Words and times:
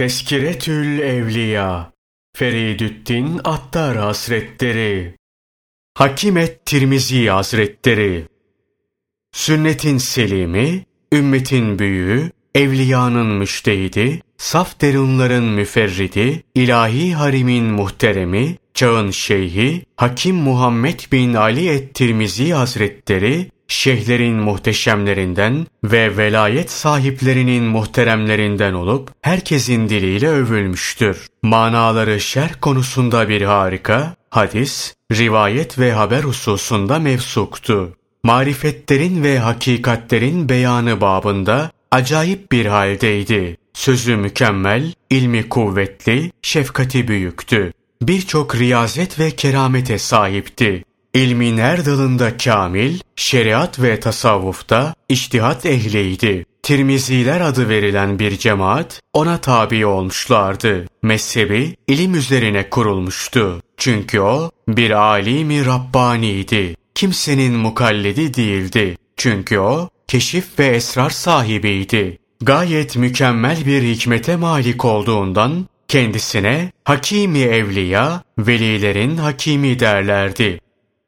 Teskiretül 0.00 0.98
Evliya 1.00 1.92
Feridüddin 2.36 3.40
Attar 3.44 3.96
Hazretleri 3.96 5.14
Hakimet 5.94 6.66
Tirmizi 6.66 7.30
Hazretleri 7.30 8.26
Sünnetin 9.32 9.98
selimi, 9.98 10.84
ümmetin 11.12 11.78
büyüğü, 11.78 12.30
evliyanın 12.54 13.26
müştehidi, 13.26 14.22
saf 14.38 14.80
derunların 14.80 15.44
müferridi, 15.44 16.42
ilahi 16.54 17.14
harimin 17.14 17.64
muhteremi, 17.64 18.56
çağın 18.74 19.10
şeyhi, 19.10 19.84
Hakim 19.96 20.36
Muhammed 20.36 21.00
bin 21.12 21.34
Ali 21.34 21.68
et-Tirmizi 21.68 22.52
Hazretleri, 22.52 23.50
şeyhlerin 23.72 24.36
muhteşemlerinden 24.36 25.66
ve 25.84 26.16
velayet 26.16 26.70
sahiplerinin 26.70 27.64
muhteremlerinden 27.64 28.72
olup 28.72 29.10
herkesin 29.22 29.88
diliyle 29.88 30.28
övülmüştür. 30.28 31.26
Manaları 31.42 32.20
şerh 32.20 32.52
konusunda 32.60 33.28
bir 33.28 33.42
harika, 33.42 34.14
hadis, 34.30 34.94
rivayet 35.12 35.78
ve 35.78 35.92
haber 35.92 36.22
hususunda 36.22 36.98
mevsuktu. 36.98 37.96
Marifetlerin 38.24 39.22
ve 39.22 39.38
hakikatlerin 39.38 40.48
beyanı 40.48 41.00
babında 41.00 41.70
acayip 41.90 42.52
bir 42.52 42.66
haldeydi. 42.66 43.56
Sözü 43.72 44.16
mükemmel, 44.16 44.92
ilmi 45.10 45.48
kuvvetli, 45.48 46.32
şefkati 46.42 47.08
büyüktü. 47.08 47.72
Birçok 48.02 48.56
riyazet 48.56 49.18
ve 49.18 49.30
keramete 49.30 49.98
sahipti. 49.98 50.84
İlmin 51.14 51.58
her 51.58 51.86
dalında 51.86 52.36
kamil, 52.36 52.98
şeriat 53.16 53.82
ve 53.82 54.00
tasavvufta 54.00 54.94
iştihat 55.08 55.66
ehliydi. 55.66 56.46
Tirmiziler 56.62 57.40
adı 57.40 57.68
verilen 57.68 58.18
bir 58.18 58.38
cemaat 58.38 59.00
ona 59.12 59.38
tabi 59.38 59.86
olmuşlardı. 59.86 60.86
Mezhebi 61.02 61.76
ilim 61.86 62.14
üzerine 62.14 62.70
kurulmuştu. 62.70 63.62
Çünkü 63.76 64.20
o 64.20 64.50
bir 64.68 64.90
alimi 64.90 65.66
Rabbaniydi. 65.66 66.76
Kimsenin 66.94 67.54
mukalledi 67.54 68.34
değildi. 68.34 68.96
Çünkü 69.16 69.58
o 69.58 69.88
keşif 70.08 70.58
ve 70.58 70.66
esrar 70.66 71.10
sahibiydi. 71.10 72.18
Gayet 72.40 72.96
mükemmel 72.96 73.66
bir 73.66 73.82
hikmete 73.82 74.36
malik 74.36 74.84
olduğundan 74.84 75.66
kendisine 75.88 76.72
Hakimi 76.84 77.38
Evliya, 77.38 78.22
velilerin 78.38 79.16
hakimi 79.16 79.78
derlerdi. 79.78 80.60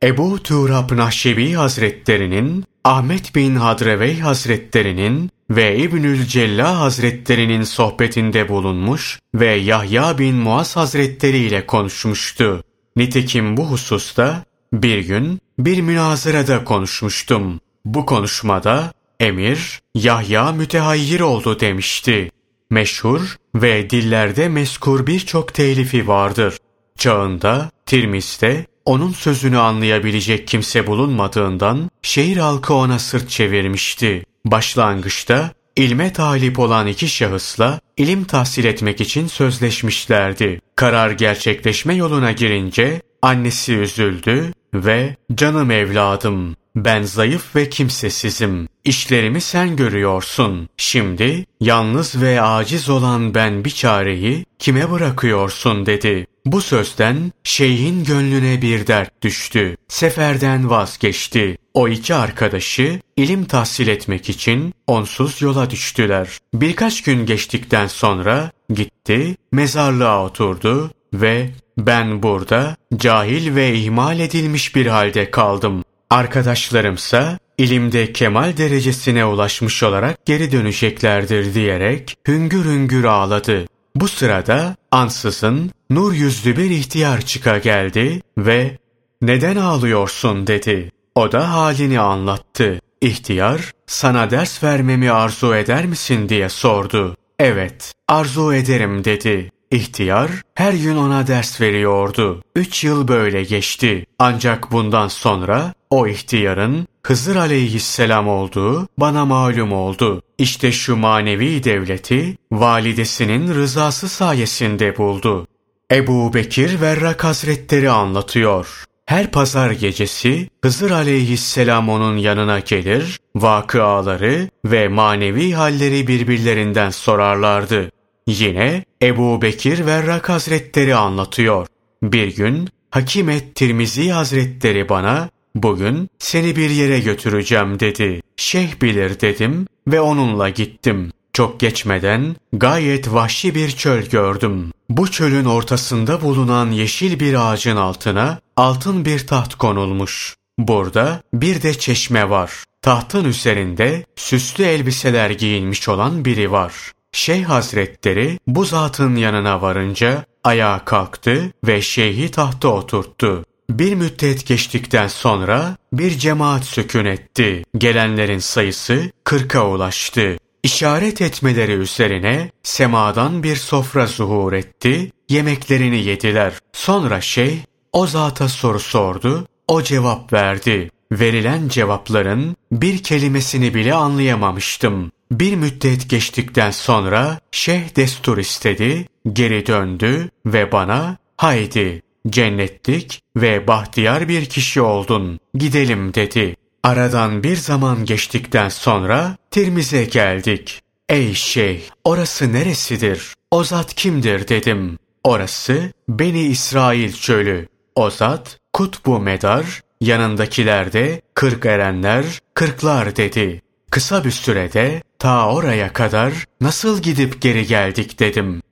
Ebu 0.03 0.43
Turab 0.43 0.97
Nahşevi 0.97 1.53
Hazretlerinin, 1.53 2.65
Ahmet 2.85 3.35
bin 3.35 3.57
Hadrevey 3.57 4.19
Hazretlerinin 4.19 5.31
ve 5.51 5.79
İbnül 5.79 6.27
Cella 6.27 6.81
Hazretlerinin 6.81 7.63
sohbetinde 7.63 8.49
bulunmuş 8.49 9.19
ve 9.35 9.51
Yahya 9.55 10.19
bin 10.19 10.35
Muaz 10.35 10.77
Hazretleri 10.77 11.39
ile 11.39 11.67
konuşmuştu. 11.67 12.65
Nitekim 12.97 13.57
bu 13.57 13.65
hususta 13.71 14.45
bir 14.73 14.99
gün 14.99 15.41
bir 15.59 15.81
münazırada 15.81 16.65
konuşmuştum. 16.65 17.61
Bu 17.85 18.07
konuşmada 18.07 18.93
emir 19.21 19.81
Yahya 19.95 20.53
mütehayyir 20.53 21.21
oldu 21.21 21.61
demişti. 21.61 22.31
Meşhur 22.71 23.37
ve 23.55 23.91
dillerde 23.91 24.49
meskur 24.49 25.07
birçok 25.07 25.55
telifi 25.55 26.09
vardır. 26.09 26.57
Çağında, 26.99 27.71
Tirmis'te 27.87 28.67
onun 28.85 29.13
sözünü 29.13 29.59
anlayabilecek 29.59 30.49
kimse 30.49 30.87
bulunmadığından 30.87 31.91
şehir 32.03 32.37
halkı 32.37 32.75
ona 32.75 32.99
sırt 32.99 33.31
çevirmişti. 33.31 34.25
Başlangıçta 34.45 35.51
ilme 35.77 36.13
talip 36.13 36.59
olan 36.59 36.87
iki 36.87 37.09
şahısla 37.09 37.81
ilim 37.97 38.25
tahsil 38.25 38.65
etmek 38.65 39.01
için 39.01 39.27
sözleşmişlerdi. 39.27 40.61
Karar 40.77 41.11
gerçekleşme 41.11 41.95
yoluna 41.95 42.33
girince 42.33 43.03
annesi 43.23 43.75
üzüldü 43.75 44.53
ve 44.75 45.17
canım 45.35 45.71
evladım 45.71 46.57
ben 46.77 47.03
zayıf 47.03 47.57
ve 47.57 47.71
kimsesizim. 47.71 48.69
İşlerimi 48.85 49.41
sen 49.41 49.77
görüyorsun. 49.77 50.69
Şimdi 50.77 51.47
yalnız 51.61 52.23
ve 52.23 52.43
aciz 52.43 52.89
olan 52.89 53.35
ben 53.35 53.65
bir 53.65 53.71
çareyi 53.71 54.45
kime 54.59 54.91
bırakıyorsun 54.91 55.87
dedi. 55.87 56.27
Bu 56.47 56.61
sözden 56.61 57.33
şeyhin 57.45 58.05
gönlüne 58.05 58.63
bir 58.63 58.87
dert 58.87 59.23
düştü. 59.23 59.77
Seferden 59.89 60.71
vazgeçti. 60.71 61.59
O 61.75 61.89
iki 61.89 62.15
arkadaşı 62.15 63.01
ilim 63.17 63.45
tahsil 63.45 63.89
etmek 63.89 64.31
için 64.31 64.75
onsuz 64.87 65.43
yola 65.43 65.71
düştüler. 65.71 66.29
Birkaç 66.55 67.03
gün 67.03 67.27
geçtikten 67.27 67.87
sonra 67.87 68.51
gitti, 68.75 69.37
mezarlığa 69.53 70.25
oturdu 70.25 70.91
ve 71.15 71.51
ben 71.79 72.23
burada 72.23 72.77
cahil 72.97 73.55
ve 73.55 73.75
ihmal 73.75 74.21
edilmiş 74.21 74.77
bir 74.77 74.87
halde 74.87 75.31
kaldım. 75.31 75.85
Arkadaşlarımsa 76.11 77.39
ilimde 77.59 78.13
kemal 78.13 78.57
derecesine 78.57 79.25
ulaşmış 79.25 79.83
olarak 79.83 80.27
geri 80.27 80.53
döneceklerdir 80.53 81.55
diyerek 81.55 82.17
hüngür 82.29 82.65
hüngür 82.65 83.05
ağladı. 83.05 83.67
Bu 83.95 84.09
sırada 84.09 84.77
ansızın 84.91 85.71
nur 85.95 86.13
yüzlü 86.13 86.57
bir 86.57 86.71
ihtiyar 86.71 87.21
çıka 87.21 87.59
geldi 87.59 88.23
ve 88.39 88.79
neden 89.23 89.57
ağlıyorsun 89.57 90.47
dedi. 90.47 90.93
O 91.15 91.33
da 91.33 91.53
halini 91.53 92.01
anlattı. 92.01 92.81
İhtiyar 93.01 93.73
sana 93.87 94.31
ders 94.31 94.65
vermemi 94.65 95.11
arzu 95.11 95.55
eder 95.55 95.87
misin 95.87 96.29
diye 96.29 96.49
sordu. 96.49 97.17
Evet 97.39 97.93
arzu 98.09 98.55
ederim 98.55 99.05
dedi. 99.05 99.51
İhtiyar 99.71 100.31
her 100.55 100.73
gün 100.73 100.97
ona 100.97 101.27
ders 101.27 101.61
veriyordu. 101.61 102.43
Üç 102.57 102.85
yıl 102.85 103.09
böyle 103.09 103.43
geçti. 103.43 104.07
Ancak 104.19 104.73
bundan 104.73 105.09
sonra 105.09 105.75
o 105.91 106.07
ihtiyarın 106.07 106.87
Hızır 107.07 107.37
aleyhisselam 107.37 108.29
olduğu 108.29 108.89
bana 108.99 109.25
malum 109.25 109.73
oldu. 109.73 110.23
İşte 110.39 110.73
şu 110.73 110.97
manevi 110.97 111.65
devleti 111.65 112.37
validesinin 112.53 113.55
rızası 113.55 114.09
sayesinde 114.09 114.99
buldu. 114.99 115.47
Ebu 115.93 116.35
Bekir 116.35 116.81
Verrak 116.81 117.25
Hazretleri 117.25 117.91
anlatıyor. 117.91 118.85
Her 119.07 119.31
pazar 119.31 119.71
gecesi 119.71 120.49
Hızır 120.65 120.91
aleyhisselam 120.91 121.89
onun 121.89 122.17
yanına 122.17 122.59
gelir, 122.59 123.21
vakıaları 123.37 124.49
ve 124.65 124.89
manevi 124.89 125.53
halleri 125.53 126.07
birbirlerinden 126.07 126.91
sorarlardı. 126.91 127.91
Yine 128.27 128.85
Ebu 129.03 129.43
Bekir 129.43 129.87
Verrak 129.87 130.29
Hazretleri 130.29 130.95
anlatıyor. 130.95 131.67
Bir 132.03 132.37
gün 132.37 132.69
Hakimet 132.91 133.55
Tirmizi 133.55 134.11
Hazretleri 134.11 134.89
bana 134.89 135.29
bugün 135.55 136.09
seni 136.19 136.57
bir 136.57 136.71
yere 136.71 137.01
götüreceğim 137.01 137.81
dedi. 137.81 138.21
Şeyh 138.37 138.83
bilir 138.83 139.21
dedim 139.21 139.67
ve 139.89 140.01
onunla 140.01 140.49
gittim. 140.49 141.13
Çok 141.33 141.61
geçmeden 141.61 142.37
gayet 142.53 143.13
vahşi 143.13 143.55
bir 143.55 143.71
çöl 143.71 144.03
gördüm. 144.03 144.73
Bu 144.89 145.11
çölün 145.11 145.45
ortasında 145.45 146.23
bulunan 146.23 146.71
yeşil 146.71 147.21
bir 147.21 147.35
ağacın 147.35 147.77
altına 147.77 148.41
altın 148.57 149.05
bir 149.05 149.27
taht 149.27 149.55
konulmuş. 149.55 150.37
Burada 150.59 151.23
bir 151.35 151.63
de 151.63 151.75
çeşme 151.75 152.31
var. 152.31 152.65
Tahtın 152.83 153.25
üzerinde 153.25 154.05
süslü 154.17 154.65
elbiseler 154.65 155.31
giyinmiş 155.31 155.89
olan 155.89 156.25
biri 156.25 156.53
var. 156.53 156.73
Şeyh 157.13 157.45
Hazretleri 157.45 158.39
bu 158.47 158.65
zatın 158.65 159.17
yanına 159.17 159.63
varınca 159.63 160.25
ayağa 160.45 160.85
kalktı 160.85 161.53
ve 161.67 161.83
şeyhi 161.83 162.31
tahta 162.31 162.69
oturttu. 162.69 163.45
Bir 163.71 163.95
müddet 163.95 164.47
geçtikten 164.47 165.09
sonra 165.09 165.77
bir 165.93 166.11
cemaat 166.19 166.65
sükun 166.65 167.05
etti. 167.05 167.63
Gelenlerin 167.79 168.39
sayısı 168.39 169.11
kırka 169.25 169.69
ulaştı. 169.69 170.37
İşaret 170.63 171.23
etmeleri 171.23 171.73
üzerine 171.73 172.51
semadan 172.63 173.43
bir 173.43 173.57
sofra 173.57 174.07
zuhur 174.07 174.53
etti, 174.53 175.13
yemeklerini 175.29 176.05
yediler. 176.05 176.53
Sonra 176.73 177.21
şeyh 177.21 177.59
o 177.93 178.07
zata 178.07 178.49
soru 178.49 178.81
sordu, 178.81 179.47
o 179.69 179.83
cevap 179.83 180.33
verdi. 180.33 180.91
Verilen 181.13 181.69
cevapların 181.69 182.57
bir 182.73 183.03
kelimesini 183.03 183.75
bile 183.75 183.95
anlayamamıştım. 183.95 185.13
Bir 185.31 185.57
müddet 185.57 186.11
geçtikten 186.11 186.71
sonra 186.71 187.41
şeyh 187.51 187.97
destur 187.97 188.39
istedi, 188.39 189.09
geri 189.33 189.67
döndü 189.67 190.31
ve 190.47 190.73
bana 190.73 191.17
haydi 191.37 192.03
cennetlik 192.29 193.21
ve 193.37 193.67
bahtiyar 193.67 194.29
bir 194.29 194.45
kişi 194.45 194.81
oldun, 194.81 195.41
gidelim 195.55 196.15
dedi. 196.15 196.57
Aradan 196.85 197.43
bir 197.43 197.57
zaman 197.57 198.05
geçtikten 198.05 198.69
sonra 198.69 199.37
Tirmiz'e 199.51 200.05
geldik. 200.05 200.81
Ey 201.09 201.35
şeyh, 201.35 201.81
orası 202.05 202.53
neresidir? 202.53 203.35
O 203.51 203.65
zat 203.65 203.95
kimdir 203.95 204.49
dedim. 204.49 204.99
Orası 205.25 205.93
Beni 206.09 206.41
İsrail 206.41 207.13
çölü. 207.13 207.69
O 207.95 208.11
zat 208.11 208.59
kutbu 208.73 209.21
medar, 209.21 209.81
yanındakiler 210.01 210.93
de 210.93 211.21
kırk 211.35 211.67
erenler, 211.67 212.25
kırklar 212.55 213.17
dedi. 213.17 213.63
Kısa 213.91 214.25
bir 214.25 214.31
sürede 214.31 215.03
ta 215.19 215.53
oraya 215.53 215.93
kadar 215.93 216.33
nasıl 216.61 217.03
gidip 217.03 217.41
geri 217.43 217.67
geldik 217.67 218.19
dedim. 218.19 218.63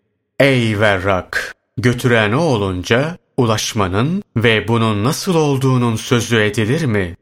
Ey 0.40 0.80
verrak! 0.80 1.54
Götüren 1.76 2.32
o 2.32 2.40
olunca 2.40 3.18
ulaşmanın 3.36 4.22
ve 4.36 4.68
bunun 4.68 5.04
nasıl 5.04 5.34
olduğunun 5.34 5.96
sözü 5.96 6.40
edilir 6.40 6.84
mi? 6.84 7.16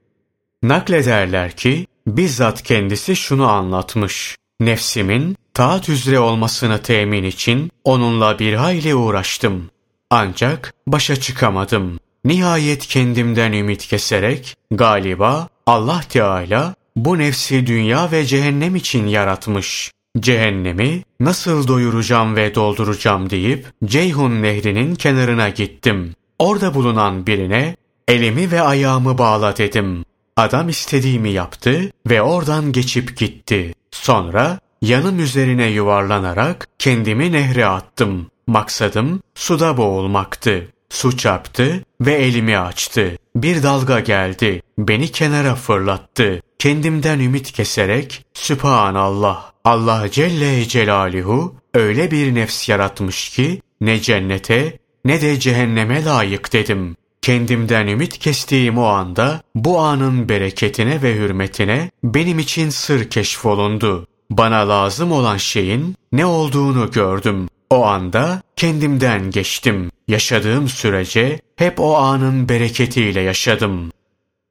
Naklederler 0.62 1.56
ki 1.56 1.86
bizzat 2.06 2.62
kendisi 2.62 3.16
şunu 3.16 3.48
anlatmış. 3.48 4.36
Nefsimin 4.60 5.36
taat 5.54 5.88
üzere 5.88 6.18
olmasını 6.18 6.82
temin 6.82 7.24
için 7.24 7.70
onunla 7.84 8.38
bir 8.38 8.54
hayli 8.54 8.94
uğraştım. 8.94 9.70
Ancak 10.10 10.74
başa 10.86 11.16
çıkamadım. 11.16 11.98
Nihayet 12.24 12.86
kendimden 12.86 13.52
ümit 13.52 13.86
keserek 13.86 14.56
galiba 14.70 15.48
Allah 15.66 16.00
Teala 16.08 16.74
bu 16.96 17.18
nefsi 17.18 17.66
dünya 17.66 18.12
ve 18.12 18.24
cehennem 18.24 18.76
için 18.76 19.06
yaratmış. 19.06 19.92
Cehennemi 20.20 21.02
nasıl 21.20 21.68
doyuracağım 21.68 22.36
ve 22.36 22.54
dolduracağım 22.54 23.30
deyip 23.30 23.66
Ceyhun 23.84 24.42
nehrinin 24.42 24.94
kenarına 24.94 25.48
gittim. 25.48 26.14
Orada 26.38 26.74
bulunan 26.74 27.26
birine 27.26 27.76
elimi 28.08 28.50
ve 28.50 28.60
ayağımı 28.60 29.18
bağla 29.18 29.56
dedim. 29.56 30.04
Adam 30.38 30.68
istediğimi 30.68 31.30
yaptı 31.30 31.90
ve 32.06 32.22
oradan 32.22 32.72
geçip 32.72 33.16
gitti. 33.16 33.74
Sonra 33.90 34.58
yanım 34.82 35.20
üzerine 35.20 35.66
yuvarlanarak 35.66 36.68
kendimi 36.78 37.32
nehre 37.32 37.66
attım. 37.66 38.30
Maksadım 38.46 39.20
suda 39.34 39.76
boğulmaktı. 39.76 40.68
Su 40.90 41.16
çarptı 41.16 41.84
ve 42.00 42.14
elimi 42.14 42.58
açtı. 42.58 43.18
Bir 43.36 43.62
dalga 43.62 44.00
geldi. 44.00 44.62
Beni 44.78 45.12
kenara 45.12 45.54
fırlattı. 45.54 46.42
Kendimden 46.58 47.18
ümit 47.18 47.52
keserek 47.52 48.24
Sübhanallah 48.34 49.52
Allah 49.64 50.10
Celle 50.10 50.68
Celaluhu 50.68 51.54
öyle 51.74 52.10
bir 52.10 52.34
nefs 52.34 52.68
yaratmış 52.68 53.28
ki 53.28 53.62
ne 53.80 54.00
cennete 54.00 54.78
ne 55.04 55.20
de 55.20 55.40
cehenneme 55.40 56.04
layık 56.04 56.52
dedim. 56.52 56.96
Kendimden 57.28 57.86
ümit 57.86 58.18
kestiğim 58.18 58.78
o 58.78 58.84
anda 58.84 59.40
bu 59.54 59.78
anın 59.78 60.28
bereketine 60.28 61.02
ve 61.02 61.14
hürmetine 61.14 61.90
benim 62.04 62.38
için 62.38 62.70
sır 62.70 63.10
keşfolundu. 63.10 64.06
Bana 64.30 64.68
lazım 64.68 65.12
olan 65.12 65.36
şeyin 65.36 65.96
ne 66.12 66.26
olduğunu 66.26 66.90
gördüm. 66.90 67.48
O 67.70 67.84
anda 67.84 68.42
kendimden 68.56 69.30
geçtim. 69.30 69.90
Yaşadığım 70.08 70.68
sürece 70.68 71.40
hep 71.56 71.80
o 71.80 71.96
anın 71.96 72.48
bereketiyle 72.48 73.20
yaşadım. 73.20 73.92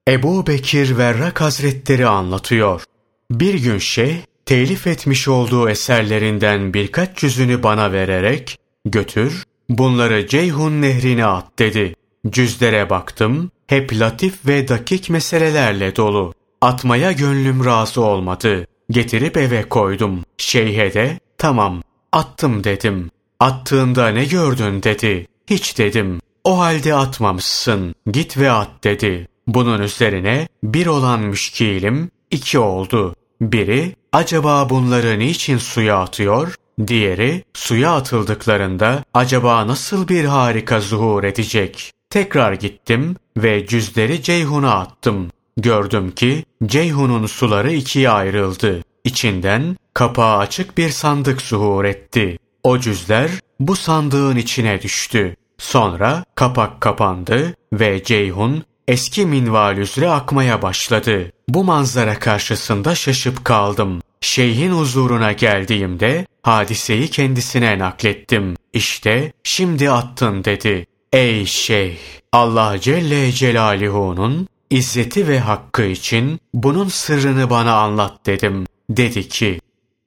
Ebu 0.07 0.47
Bekir 0.47 0.97
Verrak 0.97 1.41
Hazretleri 1.41 2.07
anlatıyor. 2.07 2.83
Bir 3.31 3.53
gün 3.53 3.77
şeyh, 3.77 4.17
telif 4.45 4.87
etmiş 4.87 5.27
olduğu 5.27 5.69
eserlerinden 5.69 6.73
birkaç 6.73 7.17
cüzünü 7.17 7.63
bana 7.63 7.91
vererek, 7.91 8.57
götür, 8.85 9.43
bunları 9.69 10.27
Ceyhun 10.27 10.81
nehrine 10.81 11.25
at 11.25 11.59
dedi. 11.59 11.93
Cüzlere 12.29 12.89
baktım, 12.89 13.51
hep 13.67 13.93
latif 13.93 14.45
ve 14.47 14.67
dakik 14.67 15.09
meselelerle 15.09 15.95
dolu. 15.95 16.33
Atmaya 16.61 17.11
gönlüm 17.11 17.65
razı 17.65 18.01
olmadı. 18.01 18.67
Getirip 18.89 19.37
eve 19.37 19.69
koydum. 19.69 20.23
Şeyhe 20.37 20.93
de, 20.93 21.19
tamam, 21.37 21.83
attım 22.11 22.63
dedim. 22.63 23.09
Attığında 23.39 24.07
ne 24.07 24.25
gördün 24.25 24.83
dedi. 24.83 25.27
Hiç 25.49 25.77
dedim. 25.77 26.19
O 26.43 26.59
halde 26.59 26.95
atmamışsın. 26.95 27.95
Git 28.11 28.37
ve 28.37 28.51
at 28.51 28.69
dedi. 28.83 29.27
Bunun 29.47 29.81
üzerine 29.81 30.47
bir 30.63 30.87
olan 30.87 31.19
müşkilim 31.19 32.11
iki 32.31 32.59
oldu. 32.59 33.15
Biri 33.41 33.95
acaba 34.11 34.69
bunları 34.69 35.19
niçin 35.19 35.57
suya 35.57 35.97
atıyor? 35.99 36.55
Diğeri 36.87 37.43
suya 37.53 37.95
atıldıklarında 37.95 39.03
acaba 39.13 39.67
nasıl 39.67 40.07
bir 40.07 40.25
harika 40.25 40.79
zuhur 40.79 41.23
edecek? 41.23 41.91
Tekrar 42.09 42.53
gittim 42.53 43.15
ve 43.37 43.67
cüzleri 43.67 44.23
Ceyhun'a 44.23 44.79
attım. 44.79 45.31
Gördüm 45.57 46.11
ki 46.11 46.45
Ceyhun'un 46.65 47.25
suları 47.25 47.73
ikiye 47.73 48.09
ayrıldı. 48.09 48.83
İçinden 49.03 49.77
kapağı 49.93 50.37
açık 50.37 50.77
bir 50.77 50.89
sandık 50.89 51.41
zuhur 51.41 51.85
etti. 51.85 52.37
O 52.63 52.79
cüzler 52.79 53.31
bu 53.59 53.75
sandığın 53.75 54.35
içine 54.35 54.81
düştü. 54.81 55.35
Sonra 55.57 56.23
kapak 56.35 56.81
kapandı 56.81 57.53
ve 57.73 58.03
Ceyhun 58.03 58.63
eski 58.87 59.25
minval 59.25 59.77
üzere 59.77 60.09
akmaya 60.09 60.61
başladı. 60.61 61.31
Bu 61.49 61.63
manzara 61.63 62.19
karşısında 62.19 62.95
şaşıp 62.95 63.45
kaldım. 63.45 64.01
Şeyhin 64.21 64.71
huzuruna 64.71 65.31
geldiğimde 65.31 66.25
hadiseyi 66.41 67.07
kendisine 67.07 67.79
naklettim. 67.79 68.55
İşte 68.73 69.33
şimdi 69.43 69.91
attın 69.91 70.43
dedi. 70.43 70.86
Ey 71.13 71.45
şeyh! 71.45 71.97
Allah 72.31 72.79
Celle 72.79 73.31
Celaluhu'nun 73.31 74.47
izzeti 74.69 75.27
ve 75.27 75.39
hakkı 75.39 75.83
için 75.83 76.39
bunun 76.53 76.87
sırrını 76.87 77.49
bana 77.49 77.73
anlat 77.73 78.25
dedim. 78.25 78.65
Dedi 78.89 79.27
ki, 79.27 79.59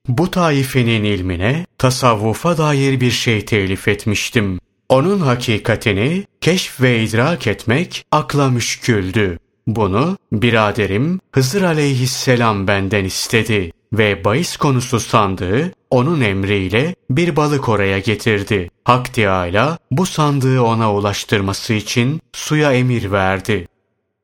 bu 0.08 0.30
taifenin 0.30 1.04
ilmine 1.04 1.66
tasavvufa 1.78 2.58
dair 2.58 3.00
bir 3.00 3.10
şey 3.10 3.44
telif 3.44 3.88
etmiştim. 3.88 4.60
Onun 4.88 5.20
hakikatini 5.20 6.24
keşf 6.40 6.80
ve 6.80 7.02
idrak 7.02 7.46
etmek 7.46 8.04
akla 8.12 8.50
müşküldü. 8.50 9.38
Bunu 9.66 10.18
biraderim 10.32 11.20
Hızır 11.32 11.62
aleyhisselam 11.62 12.66
benden 12.66 13.04
istedi 13.04 13.72
ve 13.92 14.24
bahis 14.24 14.56
konusu 14.56 15.00
sandığı 15.00 15.72
onun 15.90 16.20
emriyle 16.20 16.94
bir 17.10 17.36
balık 17.36 17.68
oraya 17.68 17.98
getirdi. 17.98 18.70
Hak 18.84 19.14
Teâlâ 19.14 19.78
bu 19.90 20.06
sandığı 20.06 20.60
ona 20.60 20.94
ulaştırması 20.94 21.74
için 21.74 22.20
suya 22.32 22.72
emir 22.72 23.12
verdi. 23.12 23.68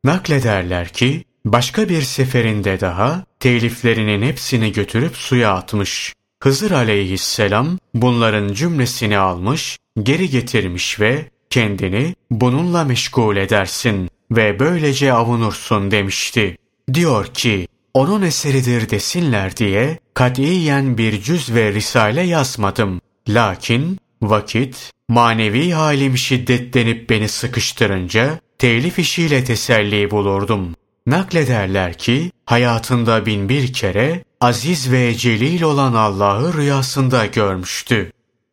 Naklederler 0.04 0.88
ki 0.88 1.24
başka 1.44 1.88
bir 1.88 2.02
seferinde 2.02 2.80
daha 2.80 3.24
teliflerinin 3.40 4.22
hepsini 4.22 4.72
götürüp 4.72 5.16
suya 5.16 5.52
atmış. 5.52 6.14
Hızır 6.42 6.70
aleyhisselam 6.70 7.78
bunların 7.94 8.52
cümlesini 8.52 9.18
almış, 9.18 9.78
geri 10.02 10.30
getirmiş 10.30 11.00
ve 11.00 11.30
kendini 11.50 12.14
bununla 12.30 12.84
meşgul 12.84 13.36
edersin 13.36 14.10
ve 14.30 14.58
böylece 14.58 15.12
avunursun 15.12 15.90
demişti. 15.90 16.56
Diyor 16.94 17.26
ki, 17.26 17.68
onun 17.96 18.22
eseridir 18.22 18.90
desinler 18.90 19.56
diye 19.56 19.98
katiyen 20.14 20.98
bir 20.98 21.22
cüz 21.22 21.54
ve 21.54 21.72
risale 21.72 22.22
yazmadım. 22.22 23.00
Lakin 23.28 23.98
vakit, 24.22 24.92
manevi 25.08 25.70
halim 25.72 26.18
şiddetlenip 26.18 27.10
beni 27.10 27.28
sıkıştırınca 27.28 28.40
telif 28.58 28.98
işiyle 28.98 29.44
teselli 29.44 30.10
bulurdum. 30.10 30.74
Naklederler 31.06 31.98
ki 31.98 32.30
hayatında 32.46 33.26
bin 33.26 33.48
bir 33.48 33.72
kere 33.72 34.24
aziz 34.40 34.92
ve 34.92 35.14
celil 35.14 35.62
olan 35.62 35.94
Allah'ı 35.94 36.54
rüyasında 36.54 37.26
görmüştü. 37.26 38.12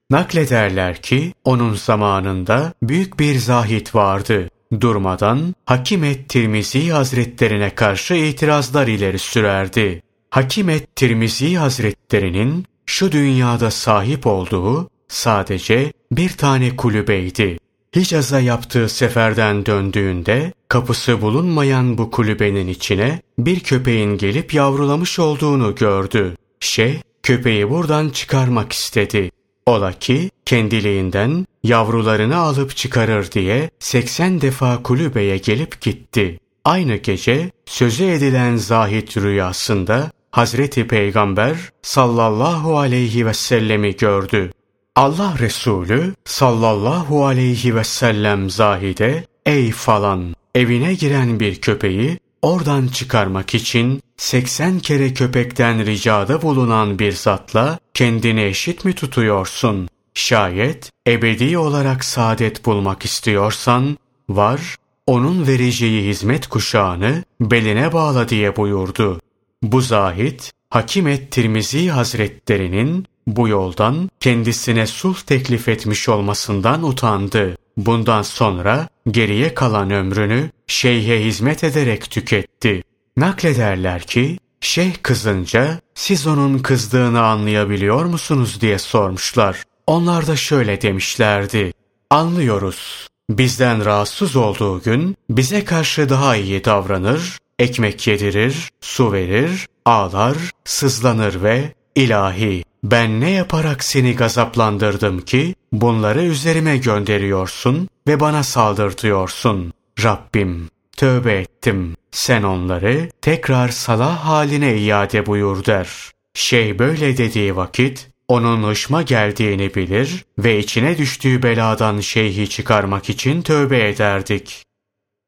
Naklederler 0.09 1.01
ki 1.01 1.33
onun 1.43 1.73
zamanında 1.73 2.73
büyük 2.83 3.19
bir 3.19 3.39
zahit 3.39 3.95
vardı. 3.95 4.49
Durmadan 4.81 5.55
Hakim 5.65 6.03
et 6.03 6.29
Tirmizi 6.29 6.91
Hazretlerine 6.91 7.75
karşı 7.75 8.13
itirazlar 8.13 8.87
ileri 8.87 9.19
sürerdi. 9.19 10.01
Hakim 10.29 10.69
et 10.69 10.95
Tirmizi 10.95 11.57
Hazretlerinin 11.57 12.65
şu 12.85 13.11
dünyada 13.11 13.71
sahip 13.71 14.27
olduğu 14.27 14.89
sadece 15.07 15.93
bir 16.11 16.29
tane 16.29 16.75
kulübeydi. 16.75 17.57
Hicaz'a 17.95 18.39
yaptığı 18.39 18.89
seferden 18.89 19.65
döndüğünde 19.65 20.53
kapısı 20.67 21.21
bulunmayan 21.21 21.97
bu 21.97 22.11
kulübenin 22.11 22.67
içine 22.67 23.21
bir 23.39 23.59
köpeğin 23.59 24.17
gelip 24.17 24.53
yavrulamış 24.53 25.19
olduğunu 25.19 25.75
gördü. 25.75 26.35
Şeyh 26.59 26.95
köpeği 27.23 27.69
buradan 27.69 28.09
çıkarmak 28.09 28.73
istedi. 28.73 29.31
Ola 29.65 29.91
ki 29.91 30.29
kendiliğinden 30.45 31.45
yavrularını 31.63 32.37
alıp 32.37 32.75
çıkarır 32.75 33.31
diye 33.31 33.69
80 33.79 34.41
defa 34.41 34.83
kulübeye 34.83 35.37
gelip 35.37 35.81
gitti. 35.81 36.39
Aynı 36.65 36.95
gece 36.95 37.51
sözü 37.65 38.03
edilen 38.03 38.55
zahit 38.55 39.17
rüyasında 39.17 40.11
Hazreti 40.31 40.87
Peygamber 40.87 41.57
sallallahu 41.81 42.77
aleyhi 42.77 43.25
ve 43.25 43.33
sellemi 43.33 43.95
gördü. 43.95 44.51
Allah 44.95 45.35
Resulü 45.39 46.13
sallallahu 46.25 47.25
aleyhi 47.25 47.75
ve 47.75 47.83
sellem 47.83 48.49
zahide 48.49 49.25
ey 49.45 49.71
falan 49.71 50.35
evine 50.55 50.93
giren 50.93 51.39
bir 51.39 51.61
köpeği 51.61 52.19
oradan 52.41 52.87
çıkarmak 52.87 53.55
için 53.55 54.01
80 54.23 54.79
kere 54.79 55.13
köpekten 55.13 55.85
ricada 55.85 56.41
bulunan 56.41 56.99
bir 56.99 57.11
zatla 57.11 57.79
kendini 57.93 58.43
eşit 58.43 58.85
mi 58.85 58.93
tutuyorsun? 58.93 59.89
Şayet 60.13 60.91
ebedi 61.07 61.57
olarak 61.57 62.05
saadet 62.05 62.65
bulmak 62.65 63.05
istiyorsan 63.05 63.97
var 64.29 64.75
onun 65.07 65.47
vereceği 65.47 66.09
hizmet 66.09 66.47
kuşağını 66.47 67.23
beline 67.41 67.93
bağla 67.93 68.29
diye 68.29 68.55
buyurdu. 68.55 69.19
Bu 69.63 69.81
zahit 69.81 70.51
Hakim 70.69 71.07
et 71.07 71.31
Tirmizi 71.31 71.89
Hazretlerinin 71.89 73.05
bu 73.27 73.47
yoldan 73.47 74.09
kendisine 74.19 74.87
sulh 74.87 75.17
teklif 75.17 75.69
etmiş 75.69 76.09
olmasından 76.09 76.83
utandı. 76.83 77.57
Bundan 77.77 78.21
sonra 78.21 78.87
geriye 79.11 79.53
kalan 79.53 79.91
ömrünü 79.91 80.49
şeyhe 80.67 81.25
hizmet 81.25 81.63
ederek 81.63 82.09
tüketti. 82.11 82.83
Naklederler 83.17 84.01
ki 84.01 84.37
şeyh 84.61 84.93
kızınca 85.01 85.79
siz 85.95 86.27
onun 86.27 86.59
kızdığını 86.59 87.21
anlayabiliyor 87.21 88.05
musunuz 88.05 88.61
diye 88.61 88.79
sormuşlar. 88.79 89.63
Onlar 89.87 90.27
da 90.27 90.35
şöyle 90.35 90.81
demişlerdi. 90.81 91.73
Anlıyoruz. 92.09 93.07
Bizden 93.29 93.85
rahatsız 93.85 94.35
olduğu 94.35 94.81
gün 94.81 95.15
bize 95.29 95.65
karşı 95.65 96.09
daha 96.09 96.35
iyi 96.35 96.65
davranır, 96.65 97.37
ekmek 97.59 98.07
yedirir, 98.07 98.69
su 98.81 99.11
verir, 99.11 99.67
ağlar, 99.85 100.37
sızlanır 100.65 101.43
ve 101.43 101.73
ilahi 101.95 102.63
ben 102.83 103.21
ne 103.21 103.29
yaparak 103.29 103.83
seni 103.83 104.15
gazaplandırdım 104.15 105.21
ki 105.21 105.55
bunları 105.71 106.23
üzerime 106.23 106.77
gönderiyorsun 106.77 107.89
ve 108.07 108.19
bana 108.19 108.43
saldırtıyorsun. 108.43 109.73
Rabbim 110.03 110.69
tövbe 111.03 111.33
ettim. 111.33 111.95
Sen 112.11 112.43
onları 112.43 113.09
tekrar 113.21 113.69
salah 113.69 114.25
haline 114.25 114.77
iade 114.77 115.25
buyur 115.25 115.65
der. 115.65 116.11
Şey 116.33 116.79
böyle 116.79 117.17
dediği 117.17 117.55
vakit 117.55 118.09
onun 118.27 118.69
hışma 118.69 119.01
geldiğini 119.01 119.75
bilir 119.75 120.25
ve 120.37 120.59
içine 120.59 120.97
düştüğü 120.97 121.43
beladan 121.43 121.99
şeyhi 121.99 122.49
çıkarmak 122.49 123.09
için 123.09 123.41
tövbe 123.41 123.89
ederdik. 123.89 124.63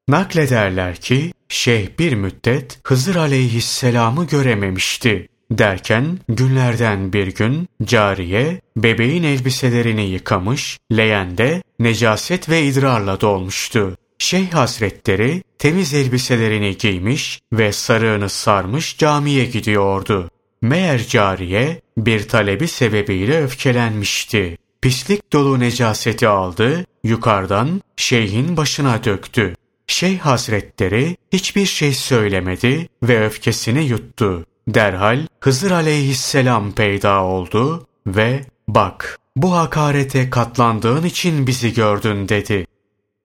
Naklederler 0.07 0.95
ki 0.95 1.33
şeyh 1.49 1.87
bir 1.99 2.13
müddet 2.13 2.79
Hızır 2.83 3.15
aleyhisselamı 3.15 4.27
görememişti. 4.27 5.27
Derken 5.51 6.19
günlerden 6.29 7.13
bir 7.13 7.27
gün 7.27 7.67
cariye 7.83 8.61
bebeğin 8.77 9.23
elbiselerini 9.23 10.05
yıkamış, 10.05 10.79
leğende 10.97 11.61
necaset 11.79 12.49
ve 12.49 12.63
idrarla 12.63 13.21
dolmuştu. 13.21 13.97
Şeyh 14.19 14.51
Hazretleri 14.53 15.43
temiz 15.59 15.93
elbiselerini 15.93 16.77
giymiş 16.77 17.41
ve 17.53 17.71
sarığını 17.71 18.29
sarmış 18.29 18.97
camiye 18.97 19.45
gidiyordu. 19.45 20.29
Meğer 20.61 21.07
cariye 21.07 21.81
bir 21.97 22.27
talebi 22.27 22.67
sebebiyle 22.67 23.43
öfkelenmişti. 23.43 24.57
Pislik 24.81 25.33
dolu 25.33 25.59
necaseti 25.59 26.27
aldı, 26.27 26.85
yukarıdan 27.03 27.81
şeyhin 27.97 28.57
başına 28.57 29.03
döktü. 29.03 29.55
Şeyh 29.87 30.19
Hazretleri 30.19 31.17
hiçbir 31.33 31.65
şey 31.65 31.93
söylemedi 31.93 32.87
ve 33.03 33.25
öfkesini 33.25 33.83
yuttu. 33.83 34.45
Derhal 34.67 35.19
Hızır 35.39 35.71
aleyhisselam 35.71 36.71
peyda 36.71 37.23
oldu 37.23 37.87
ve 38.07 38.45
bak 38.67 39.19
bu 39.35 39.53
hakarete 39.55 40.29
katlandığın 40.29 41.03
için 41.03 41.47
bizi 41.47 41.73
gördün 41.73 42.29
dedi. 42.29 42.67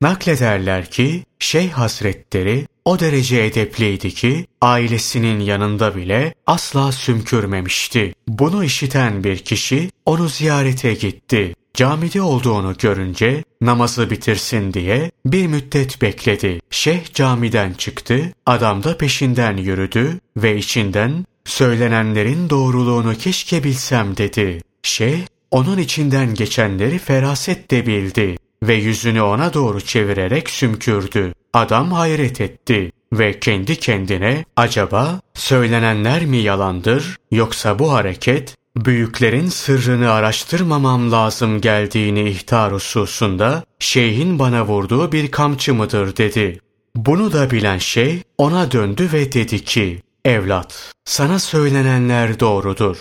Naklederler 0.03 0.91
ki 0.91 1.25
Şeyh 1.39 1.71
Hazretleri 1.71 2.67
o 2.85 3.01
derece 3.01 3.45
edepliydi 3.45 4.11
ki 4.11 4.47
ailesinin 4.61 5.41
yanında 5.41 5.97
bile 5.97 6.35
asla 6.47 6.93
sümkürmemişti. 6.93 8.15
Bunu 8.29 8.65
işiten 8.65 9.25
bir 9.25 9.39
kişi 9.39 9.91
onu 10.07 10.29
ziyarete 10.29 10.95
gitti. 10.95 11.55
Camide 11.75 12.23
olduğunu 12.23 12.75
görünce 12.79 13.45
namazı 13.61 14.11
bitirsin 14.11 14.73
diye 14.73 15.11
bir 15.27 15.47
müddet 15.47 16.03
bekledi. 16.03 16.61
Şeyh 16.71 17.13
camiden 17.15 17.73
çıktı, 17.73 18.33
adam 18.47 18.83
da 18.83 18.99
peşinden 18.99 19.57
yürüdü 19.57 20.21
ve 20.37 20.57
içinden 20.57 21.25
söylenenlerin 21.45 22.51
doğruluğunu 22.51 23.15
keşke 23.15 23.65
bilsem 23.65 24.17
dedi. 24.17 24.63
Şeyh 24.83 25.21
onun 25.51 25.79
içinden 25.79 26.35
geçenleri 26.35 26.99
feraset 26.99 27.71
de 27.71 27.87
bildi 27.87 28.37
ve 28.63 28.75
yüzünü 28.75 29.23
ona 29.23 29.55
doğru 29.55 29.81
çevirerek 29.81 30.51
sümkürdü. 30.51 31.35
Adam 31.53 31.93
hayret 31.93 32.41
etti 32.41 32.93
ve 33.13 33.41
kendi 33.41 33.77
kendine 33.77 34.45
acaba 34.57 35.21
söylenenler 35.35 36.25
mi 36.25 36.37
yalandır 36.37 37.17
yoksa 37.31 37.79
bu 37.79 37.93
hareket 37.93 38.57
büyüklerin 38.77 39.49
sırrını 39.49 40.11
araştırmamam 40.11 41.13
lazım 41.13 41.61
geldiğini 41.61 42.29
ihtar 42.29 42.73
hususunda 42.73 43.65
şeyhin 43.79 44.39
bana 44.39 44.67
vurduğu 44.67 45.13
bir 45.13 45.31
kamçı 45.31 45.75
mıdır 45.75 46.17
dedi. 46.17 46.61
Bunu 46.97 47.33
da 47.33 47.51
bilen 47.51 47.79
şey 47.79 48.23
ona 48.39 48.71
döndü 48.71 49.09
ve 49.13 49.33
dedi 49.33 49.65
ki 49.65 50.03
Evlat, 50.25 50.93
sana 51.05 51.39
söylenenler 51.39 52.41
doğrudur. 52.41 52.97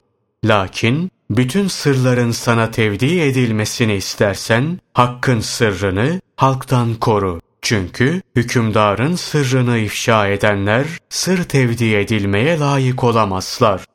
Lakin 0.46 1.12
bütün 1.29 1.67
sırların 1.67 2.31
sana 2.31 2.71
tevdi 2.71 3.19
edilmesini 3.19 3.93
istersen 3.93 4.79
hakkın 4.93 5.39
sırrını 5.39 6.21
halktan 6.36 6.95
koru. 6.95 7.39
Çünkü 7.62 8.21
hükümdarın 8.36 9.15
sırrını 9.15 9.77
ifşa 9.77 10.27
edenler 10.27 10.86
sır 11.09 11.43
tevdi 11.43 11.93
edilmeye 11.95 12.59
layık 12.59 13.03
olamazlar. 13.03 13.86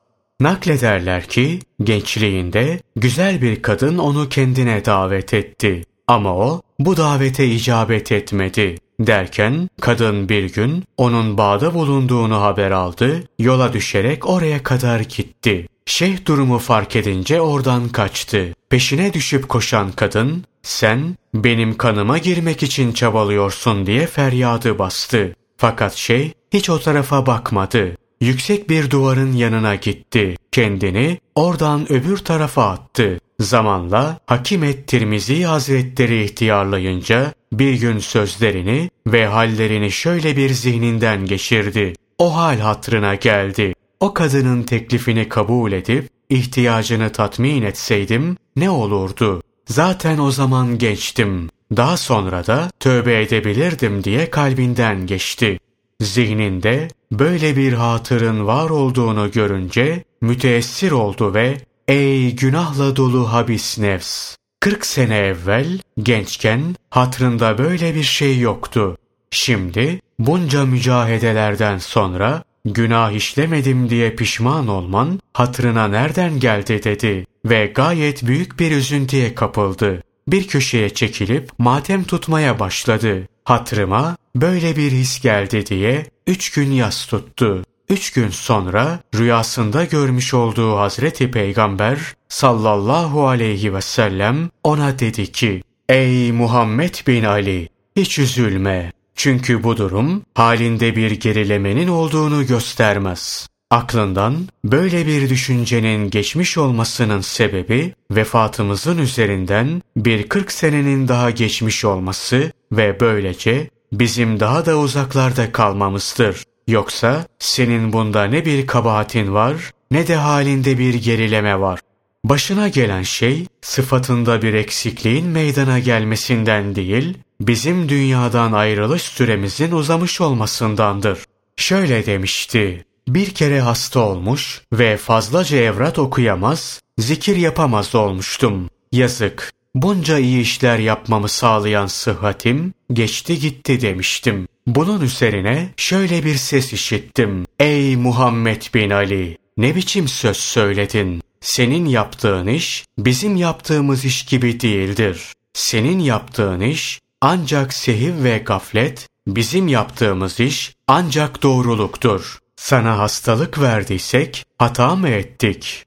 Naklederler 0.40 1.26
ki 1.26 1.58
gençliğinde 1.82 2.80
güzel 2.96 3.42
bir 3.42 3.62
kadın 3.62 3.98
onu 3.98 4.28
kendine 4.28 4.84
davet 4.84 5.34
etti. 5.34 5.84
Ama 6.06 6.36
o 6.36 6.62
bu 6.78 6.96
davete 6.96 7.46
icabet 7.46 8.12
etmedi. 8.12 8.78
Derken 9.00 9.68
kadın 9.80 10.28
bir 10.28 10.52
gün 10.52 10.84
onun 10.96 11.38
bağda 11.38 11.74
bulunduğunu 11.74 12.40
haber 12.40 12.70
aldı, 12.70 13.24
yola 13.38 13.72
düşerek 13.72 14.28
oraya 14.28 14.62
kadar 14.62 15.00
gitti. 15.00 15.66
Şeyh 15.86 16.26
durumu 16.26 16.58
fark 16.58 16.96
edince 16.96 17.40
oradan 17.40 17.88
kaçtı. 17.88 18.54
Peşine 18.70 19.12
düşüp 19.12 19.48
koşan 19.48 19.92
kadın, 19.92 20.44
sen 20.62 21.16
benim 21.34 21.76
kanıma 21.76 22.18
girmek 22.18 22.62
için 22.62 22.92
çabalıyorsun 22.92 23.86
diye 23.86 24.06
feryadı 24.06 24.78
bastı. 24.78 25.36
Fakat 25.56 25.94
şey 25.94 26.32
hiç 26.52 26.70
o 26.70 26.80
tarafa 26.80 27.26
bakmadı. 27.26 27.96
Yüksek 28.20 28.70
bir 28.70 28.90
duvarın 28.90 29.32
yanına 29.32 29.74
gitti. 29.74 30.36
Kendini 30.52 31.18
oradan 31.34 31.92
öbür 31.92 32.16
tarafa 32.16 32.70
attı. 32.70 33.20
Zamanla 33.40 34.18
Hakim 34.26 34.64
et 34.64 34.88
Tirmizi 34.88 35.44
Hazretleri 35.44 36.24
ihtiyarlayınca 36.24 37.32
bir 37.52 37.74
gün 37.74 37.98
sözlerini 37.98 38.90
ve 39.06 39.26
hallerini 39.26 39.90
şöyle 39.90 40.36
bir 40.36 40.50
zihninden 40.50 41.26
geçirdi. 41.26 41.92
O 42.18 42.36
hal 42.36 42.58
hatrına 42.58 43.14
geldi. 43.14 43.74
O 44.04 44.14
kadının 44.14 44.62
teklifini 44.62 45.28
kabul 45.28 45.72
edip 45.72 46.08
ihtiyacını 46.28 47.12
tatmin 47.12 47.62
etseydim 47.62 48.36
ne 48.56 48.70
olurdu? 48.70 49.42
Zaten 49.66 50.18
o 50.18 50.30
zaman 50.30 50.78
gençtim. 50.78 51.50
Daha 51.76 51.96
sonra 51.96 52.46
da 52.46 52.70
tövbe 52.80 53.22
edebilirdim 53.22 54.04
diye 54.04 54.30
kalbinden 54.30 55.06
geçti. 55.06 55.60
Zihninde 56.00 56.88
böyle 57.12 57.56
bir 57.56 57.72
hatırın 57.72 58.46
var 58.46 58.70
olduğunu 58.70 59.30
görünce 59.30 60.04
müteessir 60.20 60.92
oldu 60.92 61.34
ve 61.34 61.56
''Ey 61.88 62.36
günahla 62.36 62.96
dolu 62.96 63.32
habis 63.32 63.78
nefs! 63.78 64.36
40 64.60 64.86
sene 64.86 65.16
evvel 65.16 65.78
gençken 66.02 66.76
hatrında 66.90 67.58
böyle 67.58 67.94
bir 67.94 68.02
şey 68.02 68.38
yoktu. 68.38 68.96
Şimdi 69.30 70.00
bunca 70.18 70.64
mücahedelerden 70.64 71.78
sonra 71.78 72.44
günah 72.64 73.12
işlemedim 73.12 73.90
diye 73.90 74.16
pişman 74.16 74.68
olman 74.68 75.20
hatrına 75.32 75.88
nereden 75.88 76.40
geldi 76.40 76.82
dedi 76.84 77.26
ve 77.44 77.66
gayet 77.66 78.26
büyük 78.26 78.60
bir 78.60 78.70
üzüntüye 78.70 79.34
kapıldı. 79.34 80.02
Bir 80.28 80.48
köşeye 80.48 80.90
çekilip 80.90 81.50
matem 81.58 82.04
tutmaya 82.04 82.58
başladı. 82.58 83.28
Hatırıma 83.44 84.16
böyle 84.36 84.76
bir 84.76 84.92
his 84.92 85.20
geldi 85.20 85.66
diye 85.66 86.06
üç 86.26 86.52
gün 86.52 86.70
yas 86.72 87.06
tuttu. 87.06 87.64
Üç 87.88 88.12
gün 88.12 88.28
sonra 88.28 89.00
rüyasında 89.14 89.84
görmüş 89.84 90.34
olduğu 90.34 90.76
Hazreti 90.76 91.30
Peygamber 91.30 91.98
sallallahu 92.28 93.28
aleyhi 93.28 93.74
ve 93.74 93.80
sellem 93.80 94.50
ona 94.62 94.98
dedi 94.98 95.32
ki 95.32 95.62
Ey 95.88 96.32
Muhammed 96.32 96.94
bin 97.06 97.24
Ali 97.24 97.68
hiç 97.96 98.18
üzülme. 98.18 98.92
Çünkü 99.14 99.62
bu 99.62 99.76
durum 99.76 100.22
halinde 100.34 100.96
bir 100.96 101.10
gerilemenin 101.10 101.88
olduğunu 101.88 102.46
göstermez. 102.46 103.48
Aklından 103.70 104.48
böyle 104.64 105.06
bir 105.06 105.28
düşüncenin 105.28 106.10
geçmiş 106.10 106.58
olmasının 106.58 107.20
sebebi 107.20 107.94
vefatımızın 108.10 108.98
üzerinden 108.98 109.82
bir 109.96 110.28
kırk 110.28 110.52
senenin 110.52 111.08
daha 111.08 111.30
geçmiş 111.30 111.84
olması 111.84 112.52
ve 112.72 113.00
böylece 113.00 113.70
bizim 113.92 114.40
daha 114.40 114.66
da 114.66 114.78
uzaklarda 114.78 115.52
kalmamızdır. 115.52 116.44
Yoksa 116.68 117.26
senin 117.38 117.92
bunda 117.92 118.24
ne 118.24 118.44
bir 118.44 118.66
kabahatin 118.66 119.34
var 119.34 119.70
ne 119.90 120.06
de 120.06 120.16
halinde 120.16 120.78
bir 120.78 120.94
gerileme 120.94 121.60
var. 121.60 121.80
Başına 122.24 122.68
gelen 122.68 123.02
şey 123.02 123.46
sıfatında 123.62 124.42
bir 124.42 124.54
eksikliğin 124.54 125.26
meydana 125.26 125.78
gelmesinden 125.78 126.74
değil, 126.74 127.18
bizim 127.40 127.88
dünyadan 127.88 128.52
ayrılış 128.52 129.02
süremizin 129.02 129.72
uzamış 129.72 130.20
olmasındandır. 130.20 131.18
Şöyle 131.56 132.06
demişti, 132.06 132.84
bir 133.08 133.30
kere 133.30 133.60
hasta 133.60 134.00
olmuş 134.00 134.62
ve 134.72 134.96
fazlaca 134.96 135.56
evrat 135.58 135.98
okuyamaz, 135.98 136.80
zikir 136.98 137.36
yapamaz 137.36 137.94
olmuştum. 137.94 138.70
Yazık, 138.92 139.52
bunca 139.74 140.18
iyi 140.18 140.40
işler 140.40 140.78
yapmamı 140.78 141.28
sağlayan 141.28 141.86
sıhhatim 141.86 142.74
geçti 142.92 143.38
gitti 143.38 143.80
demiştim. 143.80 144.48
Bunun 144.66 145.00
üzerine 145.00 145.68
şöyle 145.76 146.24
bir 146.24 146.34
ses 146.34 146.72
işittim. 146.72 147.46
Ey 147.60 147.96
Muhammed 147.96 148.62
bin 148.74 148.90
Ali! 148.90 149.38
Ne 149.56 149.76
biçim 149.76 150.08
söz 150.08 150.36
söyledin? 150.36 151.22
Senin 151.44 151.86
yaptığın 151.86 152.46
iş 152.46 152.84
bizim 152.98 153.36
yaptığımız 153.36 154.04
iş 154.04 154.24
gibi 154.24 154.60
değildir. 154.60 155.32
Senin 155.52 155.98
yaptığın 155.98 156.60
iş 156.60 157.00
ancak 157.20 157.74
sehiv 157.74 158.24
ve 158.24 158.38
gaflet, 158.38 159.08
bizim 159.26 159.68
yaptığımız 159.68 160.40
iş 160.40 160.74
ancak 160.88 161.42
doğruluktur. 161.42 162.38
Sana 162.56 162.98
hastalık 162.98 163.60
verdiysek 163.60 164.44
hata 164.58 164.96
mı 164.96 165.08
ettik? 165.08 165.84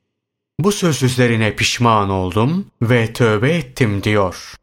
Bu 0.59 0.71
söz 0.71 1.03
üzerine 1.03 1.55
pişman 1.55 2.09
oldum 2.09 2.65
ve 2.81 3.13
tövbe 3.13 3.55
ettim 3.55 4.03
diyor. 4.03 4.53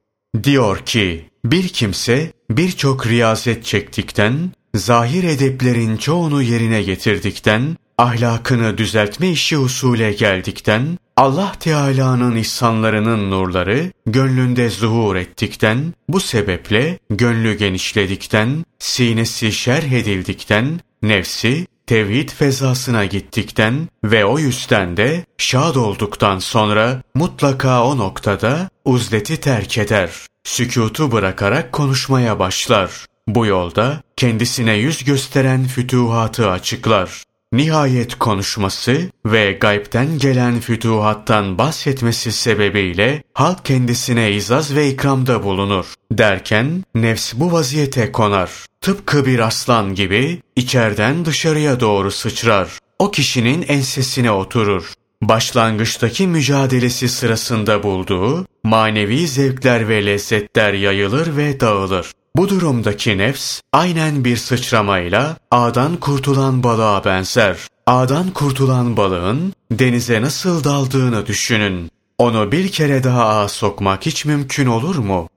Diyor 0.44 0.78
ki, 0.78 1.30
bir 1.44 1.68
kimse 1.68 2.32
birçok 2.50 3.06
riyazet 3.06 3.64
çektikten, 3.64 4.52
zahir 4.74 5.24
edeplerin 5.24 5.96
çoğunu 5.96 6.42
yerine 6.42 6.82
getirdikten, 6.82 7.76
ahlakını 7.98 8.78
düzeltme 8.78 9.30
işi 9.30 9.58
usule 9.58 10.12
geldikten, 10.12 10.98
Allah 11.16 11.52
Teala'nın 11.60 12.36
ihsanlarının 12.36 13.30
nurları 13.30 13.92
gönlünde 14.06 14.70
zuhur 14.70 15.16
ettikten, 15.16 15.94
bu 16.08 16.20
sebeple 16.20 16.98
gönlü 17.10 17.54
genişledikten, 17.54 18.64
sinesi 18.78 19.52
şerh 19.52 19.92
edildikten, 19.92 20.80
nefsi 21.02 21.66
tevhid 21.86 22.28
fezasına 22.28 23.04
gittikten 23.04 23.88
ve 24.04 24.24
o 24.24 24.38
yüzden 24.38 24.96
de 24.96 25.24
şad 25.38 25.74
olduktan 25.74 26.38
sonra 26.38 27.02
mutlaka 27.14 27.84
o 27.84 27.98
noktada 27.98 28.68
uzleti 28.84 29.40
terk 29.40 29.78
eder. 29.78 30.10
Sükutu 30.44 31.12
bırakarak 31.12 31.72
konuşmaya 31.72 32.38
başlar. 32.38 33.06
Bu 33.26 33.46
yolda 33.46 34.02
kendisine 34.16 34.74
yüz 34.74 35.04
gösteren 35.04 35.64
fütuhatı 35.64 36.50
açıklar. 36.50 37.22
Nihayet 37.54 38.14
konuşması 38.14 39.11
ve 39.26 39.52
gaybten 39.52 40.18
gelen 40.18 40.61
fütuhattan 40.61 41.58
bahsetmesi 41.58 42.32
sebebiyle 42.32 43.23
halk 43.34 43.64
kendisine 43.64 44.32
izaz 44.32 44.75
ve 44.75 44.90
ikramda 44.90 45.42
bulunur. 45.42 45.94
Derken 46.12 46.84
nefs 46.94 47.34
bu 47.34 47.52
vaziyete 47.52 48.12
konar. 48.12 48.50
Tıpkı 48.80 49.26
bir 49.26 49.38
aslan 49.38 49.94
gibi 49.94 50.42
içerden 50.56 51.25
dışarıya 51.25 51.80
doğru 51.80 52.11
sıçrar. 52.11 52.68
O 52.99 53.11
kişinin 53.11 53.64
ensesine 53.68 54.30
oturur. 54.30 54.92
Başlangıçtaki 55.23 56.26
mücadelesi 56.26 57.08
sırasında 57.08 57.82
bulduğu 57.82 58.46
manevi 58.64 59.28
zevkler 59.28 59.88
ve 59.88 60.06
lezzetler 60.06 60.73
yayılır 60.73 61.37
ve 61.37 61.61
dağılır. 61.61 62.12
Bu 62.36 62.48
durumdaki 62.48 63.18
nefs 63.18 63.60
aynen 63.72 64.24
bir 64.24 64.36
sıçramayla 64.36 65.36
ağdan 65.50 65.96
kurtulan 65.96 66.62
balığa 66.62 67.04
benzer. 67.04 67.56
Ağdan 67.86 68.30
kurtulan 68.30 68.96
balığın 68.96 69.52
denize 69.72 70.22
nasıl 70.22 70.64
daldığını 70.64 71.26
düşünün. 71.26 71.90
Onu 72.18 72.52
bir 72.52 72.68
kere 72.68 73.04
daha 73.04 73.26
ağa 73.26 73.48
sokmak 73.48 74.06
hiç 74.06 74.24
mümkün 74.24 74.66
olur 74.66 74.96
mu? 74.96 75.28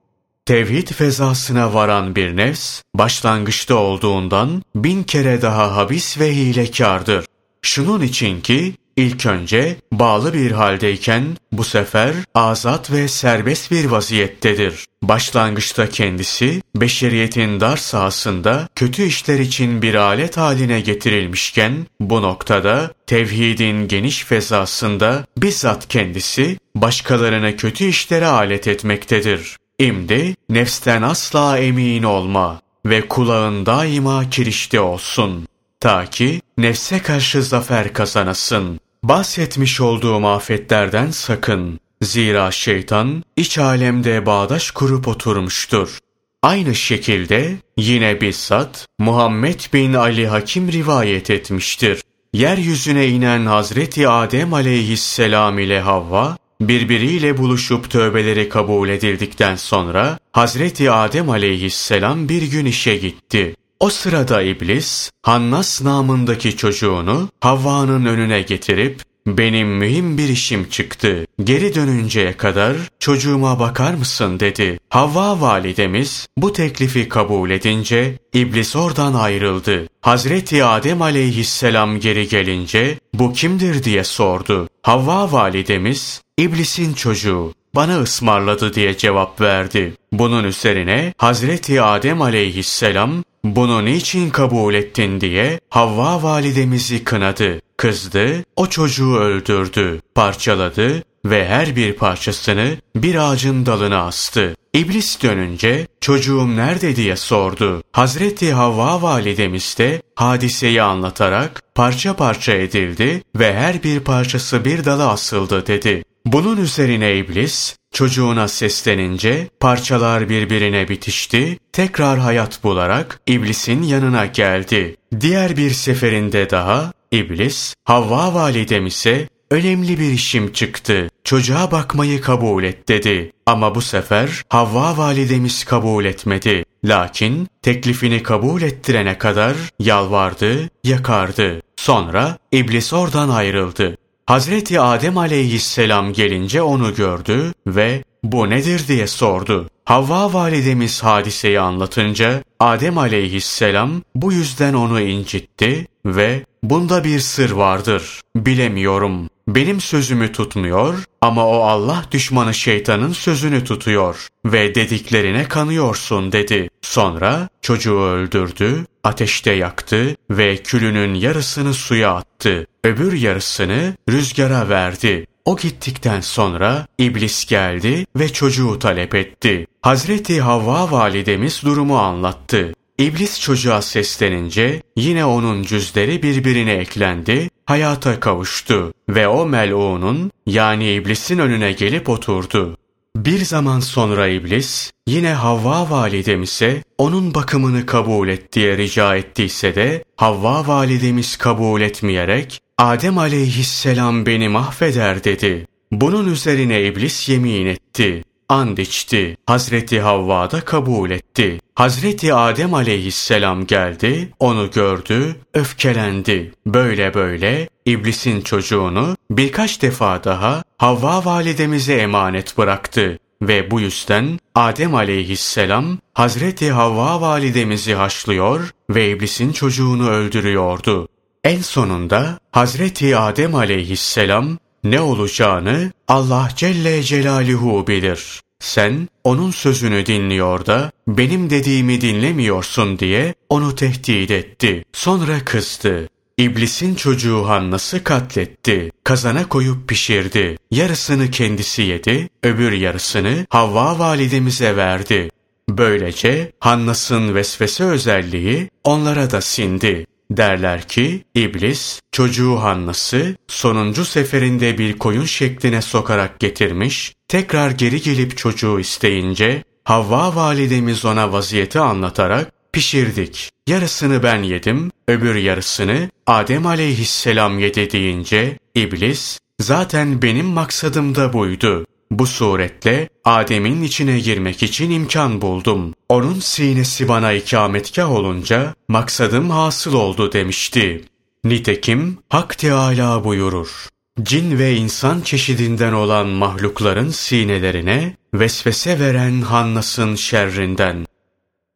Tevhid 0.46 0.88
fezasına 0.88 1.74
varan 1.74 2.16
bir 2.16 2.36
nefs, 2.36 2.82
başlangıçta 2.94 3.74
olduğundan 3.74 4.62
bin 4.74 5.02
kere 5.02 5.42
daha 5.42 5.76
habis 5.76 6.20
ve 6.20 6.36
hilekardır. 6.36 7.26
Şunun 7.62 8.00
için 8.00 8.40
ki, 8.40 8.74
ilk 8.98 9.26
önce 9.26 9.76
bağlı 9.92 10.34
bir 10.34 10.50
haldeyken 10.50 11.24
bu 11.52 11.64
sefer 11.64 12.14
azat 12.34 12.90
ve 12.92 13.08
serbest 13.08 13.70
bir 13.70 13.84
vaziyettedir. 13.84 14.84
Başlangıçta 15.02 15.88
kendisi 15.88 16.62
beşeriyetin 16.74 17.60
dar 17.60 17.76
sahasında 17.76 18.68
kötü 18.74 19.02
işler 19.02 19.38
için 19.38 19.82
bir 19.82 19.94
alet 19.94 20.36
haline 20.36 20.80
getirilmişken 20.80 21.86
bu 22.00 22.22
noktada 22.22 22.90
tevhidin 23.06 23.88
geniş 23.88 24.24
fezasında 24.24 25.24
bizzat 25.36 25.88
kendisi 25.88 26.58
başkalarını 26.74 27.56
kötü 27.56 27.84
işlere 27.84 28.26
alet 28.26 28.68
etmektedir. 28.68 29.56
İmdi 29.78 30.34
nefsten 30.48 31.02
asla 31.02 31.58
emin 31.58 32.02
olma 32.02 32.60
ve 32.86 33.08
kulağın 33.08 33.66
daima 33.66 34.30
kirişte 34.30 34.80
olsun. 34.80 35.48
Ta 35.80 36.06
ki 36.06 36.40
nefse 36.58 36.98
karşı 36.98 37.42
zafer 37.42 37.92
kazanasın. 37.92 38.80
Bahsetmiş 39.02 39.80
olduğum 39.80 40.26
afetlerden 40.26 41.10
sakın. 41.10 41.80
Zira 42.02 42.50
şeytan 42.50 43.24
iç 43.36 43.58
alemde 43.58 44.26
bağdaş 44.26 44.70
kurup 44.70 45.08
oturmuştur. 45.08 45.98
Aynı 46.42 46.74
şekilde 46.74 47.56
yine 47.76 48.20
bizzat 48.20 48.86
Muhammed 48.98 49.60
bin 49.72 49.94
Ali 49.94 50.28
Hakim 50.28 50.72
rivayet 50.72 51.30
etmiştir. 51.30 52.02
Yeryüzüne 52.32 53.08
inen 53.08 53.46
Hazreti 53.46 54.08
Adem 54.08 54.54
aleyhisselam 54.54 55.58
ile 55.58 55.80
Havva 55.80 56.36
birbiriyle 56.60 57.38
buluşup 57.38 57.90
tövbeleri 57.90 58.48
kabul 58.48 58.88
edildikten 58.88 59.56
sonra 59.56 60.18
Hazreti 60.32 60.90
Adem 60.90 61.30
aleyhisselam 61.30 62.28
bir 62.28 62.42
gün 62.42 62.66
işe 62.66 62.96
gitti. 62.96 63.54
O 63.80 63.90
sırada 63.90 64.42
iblis 64.42 65.10
Hannas 65.22 65.82
namındaki 65.82 66.56
çocuğunu 66.56 67.28
Havva'nın 67.40 68.04
önüne 68.04 68.42
getirip 68.42 69.02
benim 69.26 69.68
mühim 69.68 70.18
bir 70.18 70.28
işim 70.28 70.68
çıktı. 70.68 71.26
Geri 71.44 71.74
dönünceye 71.74 72.36
kadar 72.36 72.76
çocuğuma 72.98 73.60
bakar 73.60 73.94
mısın 73.94 74.40
dedi. 74.40 74.78
Havva 74.88 75.40
validemiz 75.40 76.28
bu 76.36 76.52
teklifi 76.52 77.08
kabul 77.08 77.50
edince 77.50 78.18
iblis 78.34 78.76
oradan 78.76 79.14
ayrıldı. 79.14 79.88
Hazreti 80.00 80.64
Adem 80.64 81.02
aleyhisselam 81.02 82.00
geri 82.00 82.28
gelince 82.28 82.98
bu 83.14 83.32
kimdir 83.32 83.84
diye 83.84 84.04
sordu. 84.04 84.68
Havva 84.82 85.32
validemiz 85.32 86.22
iblisin 86.38 86.94
çocuğu 86.94 87.52
bana 87.74 88.00
ısmarladı 88.00 88.74
diye 88.74 88.96
cevap 88.96 89.40
verdi. 89.40 89.94
Bunun 90.12 90.44
üzerine 90.44 91.14
Hazreti 91.18 91.82
Adem 91.82 92.22
aleyhisselam 92.22 93.24
bunu 93.44 93.84
niçin 93.84 94.30
kabul 94.30 94.74
ettin 94.74 95.20
diye 95.20 95.60
Havva 95.70 96.22
validemizi 96.22 97.04
kınadı. 97.04 97.60
Kızdı, 97.76 98.44
o 98.56 98.66
çocuğu 98.66 99.16
öldürdü, 99.16 100.00
parçaladı 100.14 101.02
ve 101.24 101.48
her 101.48 101.76
bir 101.76 101.92
parçasını 101.92 102.76
bir 102.96 103.14
ağacın 103.14 103.66
dalına 103.66 104.06
astı. 104.06 104.54
İblis 104.74 105.22
dönünce 105.22 105.86
çocuğum 106.00 106.56
nerede 106.56 106.96
diye 106.96 107.16
sordu. 107.16 107.82
Hazreti 107.92 108.52
Havva 108.52 109.02
validemiz 109.02 109.76
de 109.78 110.02
hadiseyi 110.14 110.82
anlatarak 110.82 111.62
parça 111.74 112.16
parça 112.16 112.52
edildi 112.52 113.22
ve 113.36 113.54
her 113.54 113.82
bir 113.82 114.00
parçası 114.00 114.64
bir 114.64 114.84
dala 114.84 115.10
asıldı 115.10 115.66
dedi. 115.66 116.04
Bunun 116.26 116.56
üzerine 116.56 117.16
iblis 117.16 117.76
çocuğuna 117.92 118.48
seslenince 118.48 119.48
parçalar 119.60 120.28
birbirine 120.28 120.88
bitişti, 120.88 121.58
tekrar 121.72 122.18
hayat 122.18 122.64
bularak 122.64 123.20
iblisin 123.26 123.82
yanına 123.82 124.26
geldi. 124.26 124.96
Diğer 125.20 125.56
bir 125.56 125.70
seferinde 125.70 126.50
daha 126.50 126.92
iblis 127.10 127.74
Havva 127.84 128.34
validemize 128.34 129.28
önemli 129.50 129.98
bir 129.98 130.10
işim 130.10 130.52
çıktı. 130.52 131.08
Çocuğa 131.24 131.70
bakmayı 131.70 132.20
kabul 132.20 132.64
et 132.64 132.88
dedi. 132.88 133.32
Ama 133.46 133.74
bu 133.74 133.82
sefer 133.82 134.42
Havva 134.48 134.96
validemiz 134.96 135.64
kabul 135.64 136.04
etmedi. 136.04 136.64
Lakin 136.84 137.48
teklifini 137.62 138.22
kabul 138.22 138.62
ettirene 138.62 139.18
kadar 139.18 139.54
yalvardı, 139.78 140.70
yakardı. 140.84 141.62
Sonra 141.76 142.38
iblis 142.52 142.92
oradan 142.92 143.28
ayrıldı. 143.28 143.96
Hazreti 144.28 144.80
Adem 144.80 145.18
aleyhisselam 145.18 146.12
gelince 146.12 146.62
onu 146.62 146.94
gördü 146.94 147.52
ve 147.66 148.04
bu 148.22 148.50
nedir 148.50 148.88
diye 148.88 149.06
sordu. 149.06 149.70
Havva 149.84 150.32
validemiz 150.32 151.04
hadiseyi 151.04 151.60
anlatınca 151.60 152.42
Adem 152.60 152.98
aleyhisselam 152.98 153.90
bu 154.14 154.32
yüzden 154.32 154.74
onu 154.74 155.00
incitti 155.00 155.86
ve 156.06 156.44
bunda 156.62 157.04
bir 157.04 157.20
sır 157.20 157.50
vardır. 157.50 158.20
Bilemiyorum. 158.36 159.30
Benim 159.48 159.80
sözümü 159.80 160.32
tutmuyor 160.32 161.04
ama 161.20 161.46
o 161.46 161.60
Allah 161.62 162.04
düşmanı 162.10 162.54
şeytanın 162.54 163.12
sözünü 163.12 163.64
tutuyor 163.64 164.28
ve 164.44 164.74
dediklerine 164.74 165.44
kanıyorsun 165.44 166.32
dedi. 166.32 166.70
Sonra 166.82 167.48
çocuğu 167.62 168.00
öldürdü, 168.00 168.86
ateşte 169.04 169.52
yaktı 169.52 170.16
ve 170.30 170.56
külünün 170.56 171.14
yarısını 171.14 171.74
suya 171.74 172.14
attı. 172.14 172.66
Öbür 172.84 173.12
yarısını 173.12 173.94
rüzgara 174.10 174.68
verdi. 174.68 175.26
O 175.44 175.56
gittikten 175.56 176.20
sonra 176.20 176.86
iblis 176.98 177.46
geldi 177.46 178.06
ve 178.16 178.32
çocuğu 178.32 178.78
talep 178.78 179.14
etti. 179.14 179.66
Hazreti 179.82 180.40
Havva 180.40 180.90
validemiz 180.90 181.62
durumu 181.64 181.98
anlattı. 181.98 182.74
İblis 182.98 183.40
çocuğa 183.40 183.82
seslenince 183.82 184.82
yine 184.96 185.24
onun 185.24 185.62
cüzleri 185.62 186.22
birbirine 186.22 186.72
eklendi. 186.72 187.47
Hayata 187.68 188.20
kavuştu 188.20 188.92
ve 189.08 189.28
o 189.28 189.46
mel'unun 189.46 190.30
yani 190.46 190.92
iblisin 190.92 191.38
önüne 191.38 191.72
gelip 191.72 192.08
oturdu. 192.08 192.76
Bir 193.16 193.44
zaman 193.44 193.80
sonra 193.80 194.28
iblis 194.28 194.92
yine 195.06 195.32
Havva 195.32 195.90
validemize 195.90 196.82
onun 196.98 197.34
bakımını 197.34 197.86
kabul 197.86 198.28
et 198.28 198.52
diye 198.52 198.76
rica 198.76 199.16
ettiyse 199.16 199.74
de 199.74 200.04
Havva 200.16 200.66
validemiz 200.66 201.36
kabul 201.36 201.80
etmeyerek 201.80 202.60
Adem 202.78 203.18
aleyhisselam 203.18 204.26
beni 204.26 204.48
mahveder 204.48 205.24
dedi. 205.24 205.66
Bunun 205.92 206.32
üzerine 206.32 206.82
iblis 206.82 207.28
yemin 207.28 207.66
etti. 207.66 208.24
And 208.48 208.78
içti. 208.78 209.36
Hazreti 209.46 210.00
Havva 210.00 210.50
da 210.50 210.60
kabul 210.60 211.10
etti. 211.10 211.60
Hazreti 211.74 212.34
Adem 212.34 212.74
aleyhisselam 212.74 213.66
geldi, 213.66 214.32
onu 214.38 214.70
gördü, 214.70 215.36
öfkelendi. 215.54 216.52
Böyle 216.66 217.14
böyle 217.14 217.68
iblisin 217.86 218.40
çocuğunu 218.40 219.16
birkaç 219.30 219.82
defa 219.82 220.24
daha 220.24 220.62
Havva 220.78 221.24
validemize 221.24 221.94
emanet 221.94 222.58
bıraktı. 222.58 223.18
Ve 223.42 223.70
bu 223.70 223.80
yüzden 223.80 224.38
Adem 224.54 224.94
aleyhisselam 224.94 225.98
Hazreti 226.14 226.70
Havva 226.70 227.20
validemizi 227.20 227.94
haşlıyor 227.94 228.70
ve 228.90 229.10
iblisin 229.10 229.52
çocuğunu 229.52 230.08
öldürüyordu. 230.08 231.08
En 231.44 231.60
sonunda 231.60 232.38
Hazreti 232.52 233.16
Adem 233.16 233.54
aleyhisselam 233.54 234.58
ne 234.84 235.00
olacağını 235.00 235.92
Allah 236.08 236.48
Celle 236.56 237.02
Celaluhu 237.02 237.86
bilir. 237.86 238.40
Sen 238.60 239.08
onun 239.24 239.50
sözünü 239.50 240.06
dinliyor 240.06 240.66
da 240.66 240.90
benim 241.08 241.50
dediğimi 241.50 242.00
dinlemiyorsun 242.00 242.98
diye 242.98 243.34
onu 243.48 243.74
tehdit 243.74 244.30
etti. 244.30 244.84
Sonra 244.92 245.44
kızdı. 245.44 246.08
İblisin 246.38 246.94
çocuğu 246.94 247.48
Hannas'ı 247.48 248.04
katletti. 248.04 248.90
Kazana 249.04 249.48
koyup 249.48 249.88
pişirdi. 249.88 250.56
Yarısını 250.70 251.30
kendisi 251.30 251.82
yedi, 251.82 252.28
öbür 252.42 252.72
yarısını 252.72 253.46
Havva 253.50 253.98
validemize 253.98 254.76
verdi. 254.76 255.30
Böylece 255.68 256.52
Hannas'ın 256.60 257.34
vesvese 257.34 257.84
özelliği 257.84 258.70
onlara 258.84 259.30
da 259.30 259.40
sindi. 259.40 260.06
Derler 260.30 260.88
ki 260.88 261.24
iblis 261.34 262.00
çocuğu 262.12 262.56
Hannas'ı 262.56 263.36
sonuncu 263.48 264.04
seferinde 264.04 264.78
bir 264.78 264.98
koyun 264.98 265.24
şekline 265.24 265.82
sokarak 265.82 266.40
getirmiş, 266.40 267.14
tekrar 267.28 267.70
geri 267.70 268.00
gelip 268.00 268.36
çocuğu 268.36 268.80
isteyince 268.80 269.62
Havva 269.84 270.36
validemiz 270.36 271.04
ona 271.04 271.32
vaziyeti 271.32 271.78
anlatarak 271.78 272.52
pişirdik. 272.72 273.50
Yarısını 273.66 274.22
ben 274.22 274.42
yedim, 274.42 274.90
öbür 275.08 275.34
yarısını 275.34 276.10
Adem 276.26 276.66
aleyhisselam 276.66 277.58
yedi 277.58 277.90
deyince 277.90 278.58
iblis 278.74 279.38
zaten 279.60 280.22
benim 280.22 280.46
maksadım 280.46 281.14
da 281.14 281.32
buydu. 281.32 281.86
Bu 282.10 282.26
suretle 282.26 283.08
Adem'in 283.24 283.82
içine 283.82 284.18
girmek 284.20 284.62
için 284.62 284.90
imkan 284.90 285.40
buldum. 285.40 285.94
Onun 286.08 286.40
sinesi 286.40 287.08
bana 287.08 287.32
ikametgah 287.32 288.10
olunca 288.10 288.74
maksadım 288.88 289.50
hasıl 289.50 289.92
oldu 289.92 290.32
demişti. 290.32 291.04
Nitekim 291.44 292.18
Hak 292.28 292.58
Teâlâ 292.58 293.24
buyurur. 293.24 293.88
Cin 294.22 294.58
ve 294.58 294.76
insan 294.76 295.20
çeşidinden 295.20 295.92
olan 295.92 296.26
mahlukların 296.26 297.10
sinelerine 297.10 298.16
vesvese 298.34 299.00
veren 299.00 299.40
Hannas'ın 299.40 300.14
şerrinden. 300.14 301.06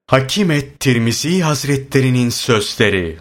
Hakim 0.06 0.50
et 0.50 0.80
Tirmizi 0.80 1.42
Hazretlerinin 1.42 2.28
sözleri. 2.28 3.18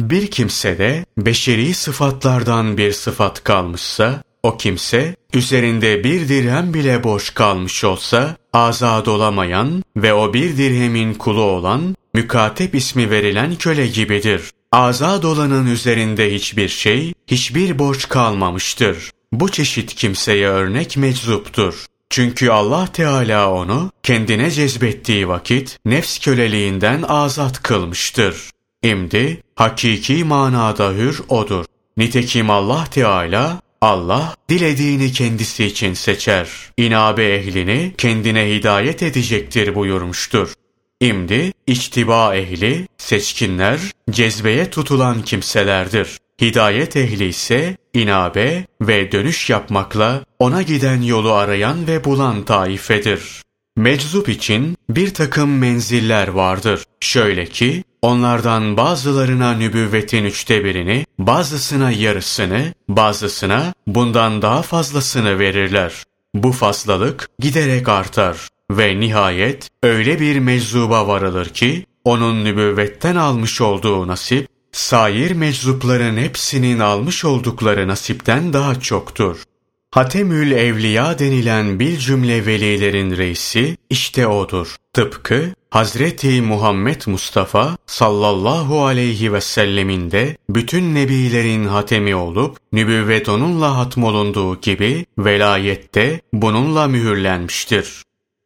Bir 0.00 0.26
kimsede 0.26 1.04
beşeri 1.18 1.74
sıfatlardan 1.74 2.78
bir 2.78 2.92
sıfat 2.92 3.44
kalmışsa, 3.44 4.22
o 4.42 4.56
kimse 4.56 5.16
üzerinde 5.34 6.04
bir 6.04 6.28
dirhem 6.28 6.74
bile 6.74 7.04
boş 7.04 7.30
kalmış 7.30 7.84
olsa 7.84 8.36
azad 8.52 9.06
olamayan 9.06 9.82
ve 9.96 10.14
o 10.14 10.34
bir 10.34 10.56
dirhemin 10.56 11.14
kulu 11.14 11.42
olan 11.42 11.96
mükatep 12.14 12.74
ismi 12.74 13.10
verilen 13.10 13.54
köle 13.54 13.86
gibidir. 13.86 14.42
Azad 14.72 15.22
olanın 15.22 15.66
üzerinde 15.66 16.34
hiçbir 16.34 16.68
şey, 16.68 17.14
hiçbir 17.26 17.78
borç 17.78 18.08
kalmamıştır. 18.08 19.10
Bu 19.32 19.50
çeşit 19.50 19.94
kimseye 19.94 20.48
örnek 20.48 20.96
meczuptur. 20.96 21.86
Çünkü 22.10 22.50
Allah 22.50 22.86
Teala 22.92 23.52
onu 23.52 23.90
kendine 24.02 24.50
cezbettiği 24.50 25.28
vakit 25.28 25.78
nefs 25.84 26.18
köleliğinden 26.18 27.02
azat 27.02 27.62
kılmıştır. 27.62 28.50
İmdi 28.82 29.42
hakiki 29.54 30.24
manada 30.24 30.90
hür 30.90 31.20
odur. 31.28 31.64
Nitekim 31.96 32.50
Allah 32.50 32.84
Teala 32.90 33.60
Allah 33.82 34.34
dilediğini 34.48 35.12
kendisi 35.12 35.64
için 35.64 35.94
seçer. 35.94 36.48
İnabe 36.76 37.24
ehlini 37.24 37.94
kendine 37.98 38.50
hidayet 38.50 39.02
edecektir 39.02 39.74
buyurmuştur. 39.74 40.52
İmdi 41.00 41.52
içtiba 41.66 42.36
ehli, 42.36 42.88
seçkinler, 42.98 43.80
cezbeye 44.10 44.70
tutulan 44.70 45.22
kimselerdir. 45.22 46.18
Hidayet 46.40 46.96
ehli 46.96 47.24
ise 47.24 47.76
inabe 47.94 48.66
ve 48.80 49.12
dönüş 49.12 49.50
yapmakla 49.50 50.24
ona 50.38 50.62
giden 50.62 51.02
yolu 51.02 51.32
arayan 51.32 51.86
ve 51.86 52.04
bulan 52.04 52.44
taifedir. 52.44 53.42
Meczup 53.76 54.28
için 54.28 54.76
bir 54.90 55.14
takım 55.14 55.58
menziller 55.58 56.28
vardır. 56.28 56.84
Şöyle 57.00 57.46
ki, 57.46 57.84
onlardan 58.02 58.76
bazılarına 58.76 59.52
nübüvvetin 59.52 60.24
üçte 60.24 60.64
birini, 60.64 61.06
bazısına 61.18 61.90
yarısını, 61.90 62.74
bazısına 62.88 63.74
bundan 63.86 64.42
daha 64.42 64.62
fazlasını 64.62 65.38
verirler. 65.38 66.04
Bu 66.34 66.52
fazlalık 66.52 67.28
giderek 67.38 67.88
artar 67.88 68.48
ve 68.70 69.00
nihayet 69.00 69.68
öyle 69.82 70.20
bir 70.20 70.38
meczuba 70.38 71.08
varılır 71.08 71.46
ki, 71.46 71.86
onun 72.04 72.44
nübüvvetten 72.44 73.16
almış 73.16 73.60
olduğu 73.60 74.08
nasip, 74.08 74.48
sair 74.72 75.30
meczupların 75.30 76.16
hepsinin 76.16 76.78
almış 76.78 77.24
oldukları 77.24 77.88
nasipten 77.88 78.52
daha 78.52 78.80
çoktur. 78.80 79.42
Hatemül 79.90 80.52
Evliya 80.52 81.18
denilen 81.18 81.80
bir 81.80 81.98
cümle 81.98 82.46
velilerin 82.46 83.16
reisi 83.16 83.76
işte 83.90 84.26
odur. 84.26 84.76
Tıpkı 84.92 85.54
Hazreti 85.70 86.42
Muhammed 86.42 87.02
Mustafa 87.06 87.76
sallallahu 87.86 88.84
aleyhi 88.84 89.32
ve 89.32 89.40
sellemin 89.40 90.10
de 90.10 90.36
bütün 90.48 90.94
nebilerin 90.94 91.64
hatemi 91.64 92.14
olup 92.14 92.56
nübüvvet 92.72 93.28
onunla 93.28 93.76
hatmolunduğu 93.76 94.60
gibi 94.60 95.06
velayette 95.18 96.20
bununla 96.32 96.86
mühürlenmiştir. 96.86 98.02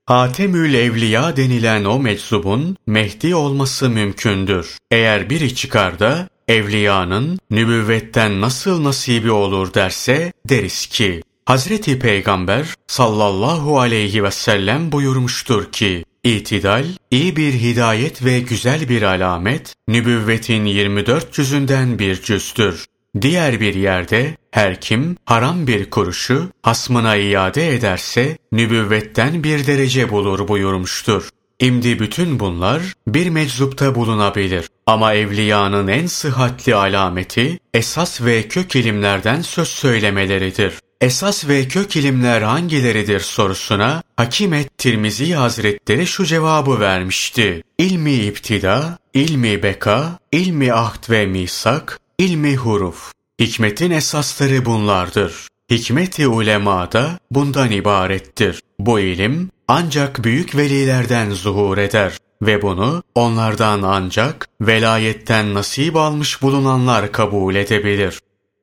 Hatemül 0.06 0.74
Evliya 0.74 1.36
denilen 1.36 1.84
o 1.84 1.98
meczubun 1.98 2.76
Mehdi 2.86 3.34
olması 3.34 3.90
mümkündür. 3.90 4.78
Eğer 4.90 5.30
biri 5.30 5.54
çıkar 5.54 5.98
da 5.98 6.28
evliyanın 6.48 7.38
nübüvvetten 7.50 8.40
nasıl 8.40 8.84
nasibi 8.84 9.30
olur 9.30 9.74
derse 9.74 10.32
deriz 10.48 10.86
ki 10.86 11.22
Hazreti 11.46 11.98
Peygamber 11.98 12.74
sallallahu 12.86 13.80
aleyhi 13.80 14.24
ve 14.24 14.30
sellem 14.30 14.92
buyurmuştur 14.92 15.72
ki 15.72 16.04
İtidal, 16.24 16.84
iyi 17.10 17.36
bir 17.36 17.52
hidayet 17.52 18.24
ve 18.24 18.40
güzel 18.40 18.88
bir 18.88 19.02
alamet, 19.02 19.74
nübüvvetin 19.88 20.64
24 20.64 21.32
cüzünden 21.32 21.98
bir 21.98 22.22
cüzdür. 22.22 22.86
Diğer 23.20 23.60
bir 23.60 23.74
yerde 23.74 24.36
her 24.50 24.80
kim 24.80 25.16
haram 25.24 25.66
bir 25.66 25.90
kuruşu 25.90 26.50
hasmına 26.62 27.16
iade 27.16 27.74
ederse 27.74 28.38
nübüvvetten 28.52 29.44
bir 29.44 29.66
derece 29.66 30.10
bulur 30.10 30.48
buyurmuştur. 30.48 31.28
İmdi 31.60 31.98
bütün 31.98 32.40
bunlar 32.40 32.82
bir 33.08 33.30
meczupta 33.30 33.94
bulunabilir. 33.94 34.68
Ama 34.86 35.14
evliyanın 35.14 35.88
en 35.88 36.06
sıhhatli 36.06 36.74
alameti 36.74 37.58
esas 37.74 38.22
ve 38.22 38.48
kök 38.48 38.76
ilimlerden 38.76 39.40
söz 39.40 39.68
söylemeleridir. 39.68 40.74
Esas 41.00 41.48
ve 41.48 41.68
kök 41.68 41.96
ilimler 41.96 42.42
hangileridir 42.42 43.20
sorusuna 43.20 44.02
Hakimet 44.16 44.78
Tirmizi 44.78 45.34
Hazretleri 45.34 46.06
şu 46.06 46.24
cevabı 46.24 46.80
vermişti. 46.80 47.62
İlmi 47.78 48.12
iptida, 48.12 48.98
ilmi 49.14 49.62
beka, 49.62 50.18
ilmi 50.32 50.72
ahd 50.72 51.10
ve 51.10 51.26
misak, 51.26 52.00
ilmi 52.18 52.56
huruf. 52.56 53.12
Hikmetin 53.40 53.90
esasları 53.90 54.64
bunlardır. 54.64 55.48
Hikmeti 55.70 56.28
ulema 56.28 56.92
da 56.92 57.18
bundan 57.30 57.70
ibarettir. 57.70 58.62
Bu 58.78 59.00
ilim 59.00 59.50
ancak 59.68 60.24
büyük 60.24 60.56
velilerden 60.56 61.30
zuhur 61.30 61.78
eder 61.78 62.18
ve 62.42 62.62
bunu 62.62 63.02
onlardan 63.14 63.82
ancak 63.82 64.48
velayetten 64.60 65.54
nasip 65.54 65.96
almış 65.96 66.42
bulunanlar 66.42 67.12
kabul 67.12 67.54
edebilir. 67.54 68.20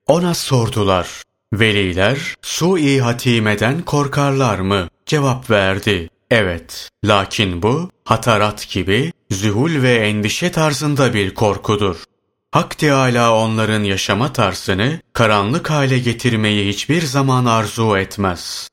Ona 0.08 0.34
sordular. 0.34 1.08
Veliler 1.54 2.36
su-i 2.42 3.02
hatimeden 3.02 3.82
korkarlar 3.82 4.60
mı? 4.60 4.88
Cevap 5.06 5.50
verdi. 5.50 6.10
Evet. 6.30 6.90
Lakin 7.06 7.62
bu 7.62 7.90
hatarat 8.06 8.70
gibi 8.70 9.12
zühul 9.32 9.82
ve 9.82 9.96
endişe 9.96 10.52
tarzında 10.52 11.14
bir 11.14 11.34
korkudur. 11.34 12.04
Hak 12.52 12.78
Teâlâ 12.78 13.38
onların 13.38 13.84
yaşama 13.84 14.34
tarzını 14.34 15.02
karanlık 15.14 15.70
hale 15.70 16.00
getirmeyi 16.00 16.74
hiçbir 16.74 17.02
zaman 17.02 17.46
arzu 17.46 17.98
etmez. 17.98 18.70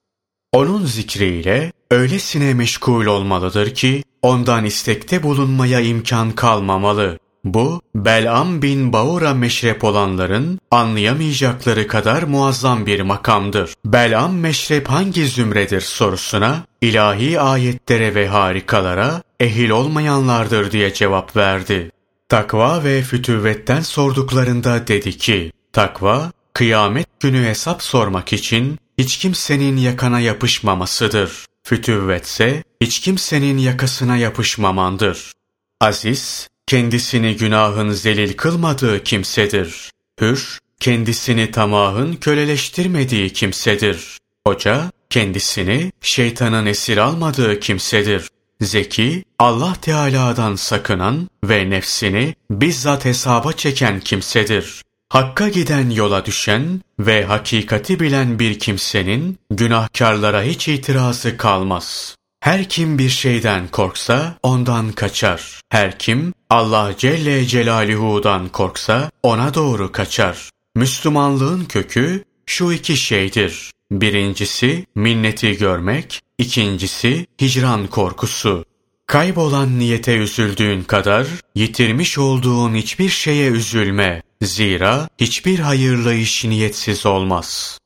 Onun 0.53 0.85
zikriyle 0.85 1.73
öylesine 1.91 2.55
meşgul 2.55 3.07
olmalıdır 3.07 3.75
ki 3.75 4.03
ondan 4.23 4.65
istekte 4.65 5.23
bulunmaya 5.23 5.81
imkan 5.81 6.33
kalmamalı. 6.33 7.19
Bu, 7.45 7.83
Bel'am 7.95 8.63
bin 8.63 8.93
Baura 8.93 9.35
meşrep 9.35 9.85
olanların 9.85 10.61
anlayamayacakları 10.71 11.87
kadar 11.87 12.23
muazzam 12.23 12.87
bir 12.87 13.01
makamdır. 13.01 13.75
Bel'am 13.85 14.39
meşrep 14.39 14.89
hangi 14.89 15.27
zümredir 15.27 15.81
sorusuna, 15.81 16.65
ilahi 16.81 17.41
ayetlere 17.41 18.15
ve 18.15 18.29
harikalara 18.29 19.23
ehil 19.41 19.71
olmayanlardır 19.71 20.73
diye 20.73 20.95
cevap 20.95 21.37
verdi. 21.37 21.91
Takva 22.29 22.85
ve 22.85 23.03
fütüvvetten 23.03 23.81
sorduklarında 23.81 24.87
dedi 24.87 25.19
ki, 25.19 25.53
takva, 25.73 26.33
kıyamet 26.55 27.21
günü 27.21 27.45
hesap 27.45 27.83
sormak 27.83 28.33
için 28.33 28.79
hiç 28.99 29.19
kimsenin 29.19 29.77
yakana 29.77 30.21
yapışmamasıdır. 30.21 31.47
Fütüvvetse 31.65 32.63
hiç 32.81 33.01
kimsenin 33.01 33.59
yakasına 33.59 34.17
yapışmamandır. 34.17 35.33
Aziz, 35.81 36.49
kendisini 36.69 37.37
günahın 37.37 37.91
zelil 37.91 38.33
kılmadığı 38.33 39.05
kimsedir. 39.05 39.91
Hür, 40.21 40.59
kendisini 40.81 41.51
tamahın 41.51 42.13
köleleştirmediği 42.13 43.33
kimsedir. 43.33 44.19
Hoca, 44.47 44.91
kendisini 45.11 45.93
şeytanın 46.01 46.67
esir 46.67 46.97
almadığı 46.97 47.61
kimsedir. 47.61 48.29
Zeki, 48.61 49.25
Allah 49.39 49.77
Teala'dan 49.83 50.55
sakınan 50.55 51.29
ve 51.45 51.71
nefsini 51.71 52.35
bizzat 52.51 53.05
hesaba 53.05 53.53
çeken 53.53 54.01
kimsedir. 54.01 54.83
Hakka 55.09 55.49
giden 55.49 55.91
yola 55.91 56.25
düşen 56.25 56.81
ve 57.01 57.25
hakikati 57.25 58.01
bilen 58.01 58.39
bir 58.39 58.59
kimsenin 58.59 59.39
günahkarlara 59.51 60.43
hiç 60.43 60.69
itirazı 60.69 61.37
kalmaz. 61.37 62.15
Her 62.41 62.69
kim 62.69 62.99
bir 62.99 63.09
şeyden 63.09 63.69
korksa 63.69 64.39
ondan 64.43 64.93
kaçar. 64.93 65.61
Her 65.71 65.99
kim 65.99 66.33
Allah 66.51 66.95
Celle 66.99 67.47
Celaluhu'dan 67.47 68.49
korksa 68.49 69.11
ona 69.23 69.55
doğru 69.55 69.93
kaçar. 69.93 70.51
Müslümanlığın 70.77 71.65
kökü 71.65 72.25
şu 72.47 72.73
iki 72.73 72.97
şeydir. 72.97 73.73
Birincisi 73.91 74.87
minneti 74.95 75.57
görmek, 75.57 76.23
ikincisi 76.39 77.27
hicran 77.41 77.87
korkusu. 77.87 78.65
Kaybolan 79.07 79.79
niyete 79.79 80.17
üzüldüğün 80.17 80.83
kadar 80.83 81.27
yitirmiş 81.55 82.19
olduğun 82.19 82.75
hiçbir 82.75 83.09
şeye 83.09 83.51
üzülme. 83.51 84.23
Zira 84.43 85.09
hiçbir 85.21 85.59
hayırlı 85.59 86.15
iş 86.15 86.45
niyetsiz 86.45 87.07
olmaz. 87.07 87.79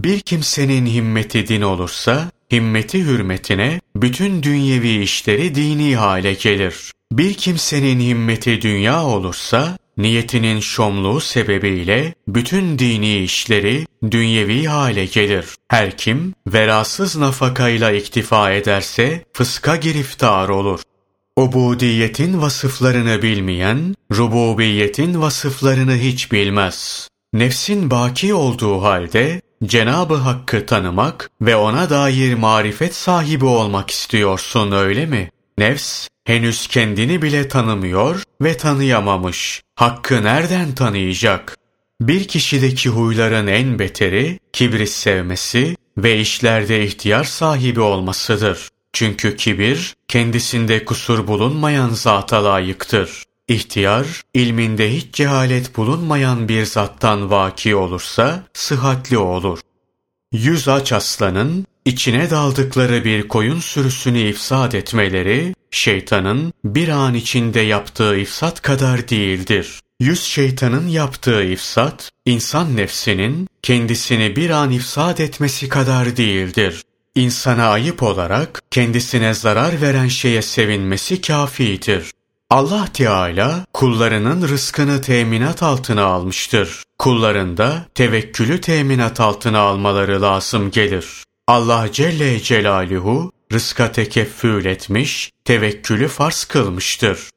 Bir 0.00 0.20
kimsenin 0.20 0.86
himmeti 0.86 1.48
din 1.48 1.62
olursa, 1.62 2.30
himmeti 2.52 3.04
hürmetine 3.04 3.80
bütün 3.96 4.42
dünyevi 4.42 5.02
işleri 5.02 5.54
dini 5.54 5.96
hale 5.96 6.34
gelir. 6.34 6.92
Bir 7.12 7.34
kimsenin 7.34 8.00
himmeti 8.00 8.62
dünya 8.62 9.04
olursa, 9.04 9.78
niyetinin 9.96 10.60
şomluğu 10.60 11.20
sebebiyle 11.20 12.14
bütün 12.28 12.78
dini 12.78 13.18
işleri 13.18 13.86
dünyevi 14.10 14.64
hale 14.64 15.06
gelir. 15.06 15.46
Her 15.68 15.96
kim 15.96 16.34
verasız 16.46 17.16
nafakayla 17.16 17.92
iktifa 17.92 18.52
ederse 18.52 19.24
fıska 19.32 19.76
giriftar 19.76 20.48
olur. 20.48 20.80
Ubudiyetin 21.36 22.42
vasıflarını 22.42 23.22
bilmeyen, 23.22 23.94
rububiyetin 24.12 25.20
vasıflarını 25.20 25.96
hiç 25.96 26.32
bilmez. 26.32 27.08
Nefsin 27.32 27.90
baki 27.90 28.34
olduğu 28.34 28.82
halde 28.82 29.40
Cenabı 29.64 30.14
Hakk'ı 30.14 30.66
tanımak 30.66 31.30
ve 31.40 31.56
ona 31.56 31.90
dair 31.90 32.34
marifet 32.34 32.94
sahibi 32.94 33.44
olmak 33.44 33.90
istiyorsun 33.90 34.72
öyle 34.72 35.06
mi? 35.06 35.30
Nefs 35.58 36.08
henüz 36.24 36.66
kendini 36.66 37.22
bile 37.22 37.48
tanımıyor 37.48 38.22
ve 38.42 38.56
tanıyamamış. 38.56 39.62
Hakkı 39.74 40.24
nereden 40.24 40.74
tanıyacak? 40.74 41.56
Bir 42.00 42.28
kişideki 42.28 42.88
huyların 42.88 43.46
en 43.46 43.78
beteri 43.78 44.38
kibri 44.52 44.86
sevmesi 44.86 45.76
ve 45.98 46.20
işlerde 46.20 46.84
ihtiyar 46.84 47.24
sahibi 47.24 47.80
olmasıdır. 47.80 48.68
Çünkü 48.92 49.36
kibir 49.36 49.96
kendisinde 50.08 50.84
kusur 50.84 51.26
bulunmayan 51.26 51.88
zata 51.88 52.44
layıktır. 52.44 53.22
İhtiyar, 53.48 54.22
ilminde 54.34 54.92
hiç 54.92 55.14
cehalet 55.14 55.76
bulunmayan 55.76 56.48
bir 56.48 56.64
zattan 56.64 57.30
vaki 57.30 57.76
olursa 57.76 58.44
sıhhatli 58.52 59.18
olur. 59.18 59.60
Yüz 60.32 60.68
aç 60.68 60.92
aslanın 60.92 61.66
içine 61.86 62.30
daldıkları 62.30 63.04
bir 63.04 63.28
koyun 63.28 63.60
sürüsünü 63.60 64.18
ifsad 64.18 64.72
etmeleri, 64.72 65.54
şeytanın 65.70 66.52
bir 66.64 66.88
an 66.88 67.14
içinde 67.14 67.60
yaptığı 67.60 68.16
ifsat 68.16 68.62
kadar 68.62 69.08
değildir. 69.08 69.80
Yüz 70.00 70.22
şeytanın 70.22 70.88
yaptığı 70.88 71.42
ifsat, 71.42 72.10
insan 72.24 72.76
nefsinin 72.76 73.48
kendisini 73.62 74.36
bir 74.36 74.50
an 74.50 74.70
ifsad 74.70 75.18
etmesi 75.18 75.68
kadar 75.68 76.16
değildir. 76.16 76.82
İnsana 77.14 77.68
ayıp 77.68 78.02
olarak 78.02 78.62
kendisine 78.70 79.34
zarar 79.34 79.80
veren 79.80 80.08
şeye 80.08 80.42
sevinmesi 80.42 81.20
kafidir. 81.20 82.10
Allah 82.50 82.88
Teala 82.94 83.66
kullarının 83.72 84.48
rızkını 84.48 85.00
teminat 85.00 85.62
altına 85.62 86.04
almıştır. 86.04 86.82
Kullarında 86.98 87.86
tevekkülü 87.94 88.60
teminat 88.60 89.20
altına 89.20 89.58
almaları 89.58 90.22
lazım 90.22 90.70
gelir. 90.70 91.25
Allah 91.48 91.92
Celle 91.92 92.42
Celaluhu 92.42 93.32
rızka 93.52 93.92
tekeffül 93.92 94.64
etmiş, 94.64 95.32
tevekkülü 95.44 96.08
farz 96.08 96.44
kılmıştır. 96.44 97.30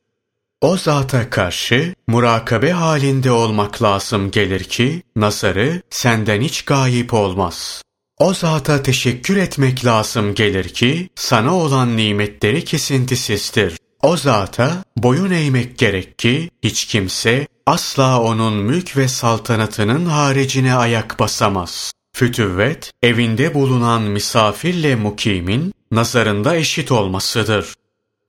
O 0.61 0.77
zata 0.77 1.29
karşı 1.29 1.95
murakabe 2.07 2.71
halinde 2.71 3.31
olmak 3.31 3.81
lazım 3.81 4.31
gelir 4.31 4.63
ki 4.63 5.03
nazarı 5.15 5.81
senden 5.89 6.41
hiç 6.41 6.61
gayip 6.61 7.13
olmaz. 7.13 7.81
O 8.17 8.33
zata 8.33 8.83
teşekkür 8.83 9.37
etmek 9.37 9.85
lazım 9.85 10.35
gelir 10.35 10.69
ki 10.69 11.09
sana 11.15 11.55
olan 11.55 11.97
nimetleri 11.97 12.65
kesintisizdir. 12.65 13.77
O 14.01 14.17
zata 14.17 14.83
boyun 14.97 15.31
eğmek 15.31 15.77
gerek 15.77 16.19
ki 16.19 16.49
hiç 16.63 16.85
kimse 16.85 17.47
asla 17.65 18.21
onun 18.21 18.53
mülk 18.53 18.97
ve 18.97 19.07
saltanatının 19.07 20.05
haricine 20.05 20.75
ayak 20.75 21.19
basamaz. 21.19 21.91
Fütüvvet, 22.19 22.91
evinde 23.03 23.53
bulunan 23.53 24.01
misafirle 24.01 24.95
mukimin 24.95 25.73
nazarında 25.91 26.55
eşit 26.55 26.91
olmasıdır. 26.91 27.73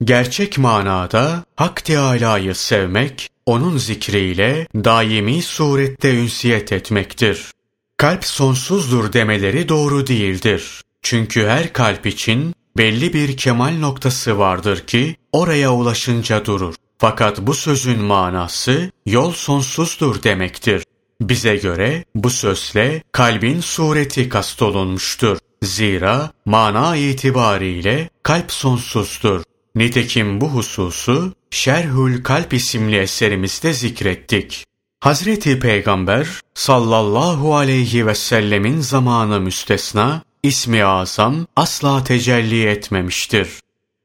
Gerçek 0.03 0.57
manada 0.57 1.43
Hak 1.55 1.85
Teâlâ'yı 1.85 2.55
sevmek, 2.55 3.29
onun 3.45 3.77
zikriyle 3.77 4.67
daimi 4.75 5.41
surette 5.41 6.15
ünsiyet 6.15 6.71
etmektir. 6.71 7.51
Kalp 7.97 8.25
sonsuzdur 8.25 9.13
demeleri 9.13 9.69
doğru 9.69 10.07
değildir. 10.07 10.81
Çünkü 11.01 11.47
her 11.47 11.73
kalp 11.73 12.05
için 12.05 12.55
belli 12.77 13.13
bir 13.13 13.37
kemal 13.37 13.73
noktası 13.79 14.37
vardır 14.37 14.79
ki 14.79 15.15
oraya 15.31 15.73
ulaşınca 15.73 16.45
durur. 16.45 16.75
Fakat 16.97 17.41
bu 17.41 17.53
sözün 17.53 17.99
manası 17.99 18.91
yol 19.05 19.31
sonsuzdur 19.31 20.23
demektir. 20.23 20.83
Bize 21.21 21.55
göre 21.55 22.05
bu 22.15 22.29
sözle 22.29 23.03
kalbin 23.11 23.59
sureti 23.59 24.29
kastolunmuştur. 24.29 25.37
Zira 25.63 26.31
mana 26.45 26.95
itibariyle 26.95 28.09
kalp 28.23 28.51
sonsuzdur. 28.51 29.41
Nitekim 29.75 30.41
bu 30.41 30.49
hususu 30.49 31.33
Şerhül 31.51 32.23
Kalp 32.23 32.53
isimli 32.53 32.97
eserimizde 32.97 33.73
zikrettik. 33.73 34.65
Hazreti 34.99 35.59
Peygamber 35.59 36.27
sallallahu 36.53 37.55
aleyhi 37.55 38.07
ve 38.07 38.15
sellemin 38.15 38.79
zamanı 38.79 39.39
müstesna 39.39 40.23
ismi 40.43 40.83
azam 40.83 41.47
asla 41.55 42.03
tecelli 42.03 42.65
etmemiştir. 42.65 43.49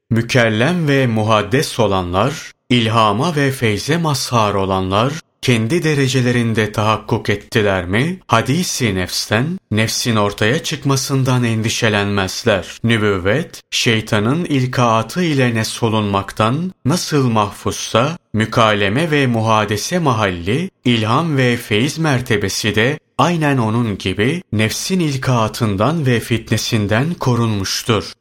Mükellem 0.09 0.87
ve 0.87 1.07
muhaddes 1.07 1.79
olanlar, 1.79 2.51
ilhama 2.69 3.35
ve 3.35 3.51
feyze 3.51 3.97
mazhar 3.97 4.53
olanlar, 4.53 5.13
kendi 5.41 5.83
derecelerinde 5.83 6.71
tahakkuk 6.71 7.29
ettiler 7.29 7.85
mi, 7.85 8.19
hadisi 8.27 8.95
nefsten, 8.95 9.59
nefsin 9.71 10.15
ortaya 10.15 10.63
çıkmasından 10.63 11.43
endişelenmezler. 11.43 12.79
Nübüvvet, 12.83 13.61
şeytanın 13.71 14.45
ilkaatı 14.45 15.23
ile 15.23 15.55
nesolunmaktan 15.55 16.73
nasıl 16.85 17.29
mahfuzsa, 17.29 18.17
mükaleme 18.33 19.11
ve 19.11 19.27
muhadese 19.27 19.99
mahalli, 19.99 20.69
ilham 20.85 21.37
ve 21.37 21.57
feyiz 21.57 21.97
mertebesi 21.97 22.75
de 22.75 22.99
aynen 23.17 23.57
onun 23.57 23.97
gibi 23.97 24.41
nefsin 24.51 24.99
ilkaatından 24.99 26.05
ve 26.05 26.19
fitnesinden 26.19 27.13
korunmuştur. 27.13 28.13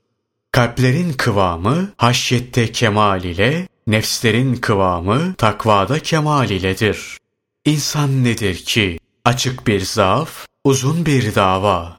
Kalplerin 0.53 1.13
kıvamı 1.13 1.93
haşyette 1.97 2.73
kemal 2.73 3.25
ile, 3.25 3.69
nefslerin 3.87 4.57
kıvamı 4.57 5.35
takvada 5.35 5.99
kemal 5.99 6.51
iledir. 6.51 7.19
İnsan 7.65 8.25
nedir 8.25 8.55
ki? 8.55 8.99
Açık 9.25 9.67
bir 9.67 9.81
zaaf, 9.81 10.47
uzun 10.65 11.07
bir 11.07 11.35
dava. 11.35 11.99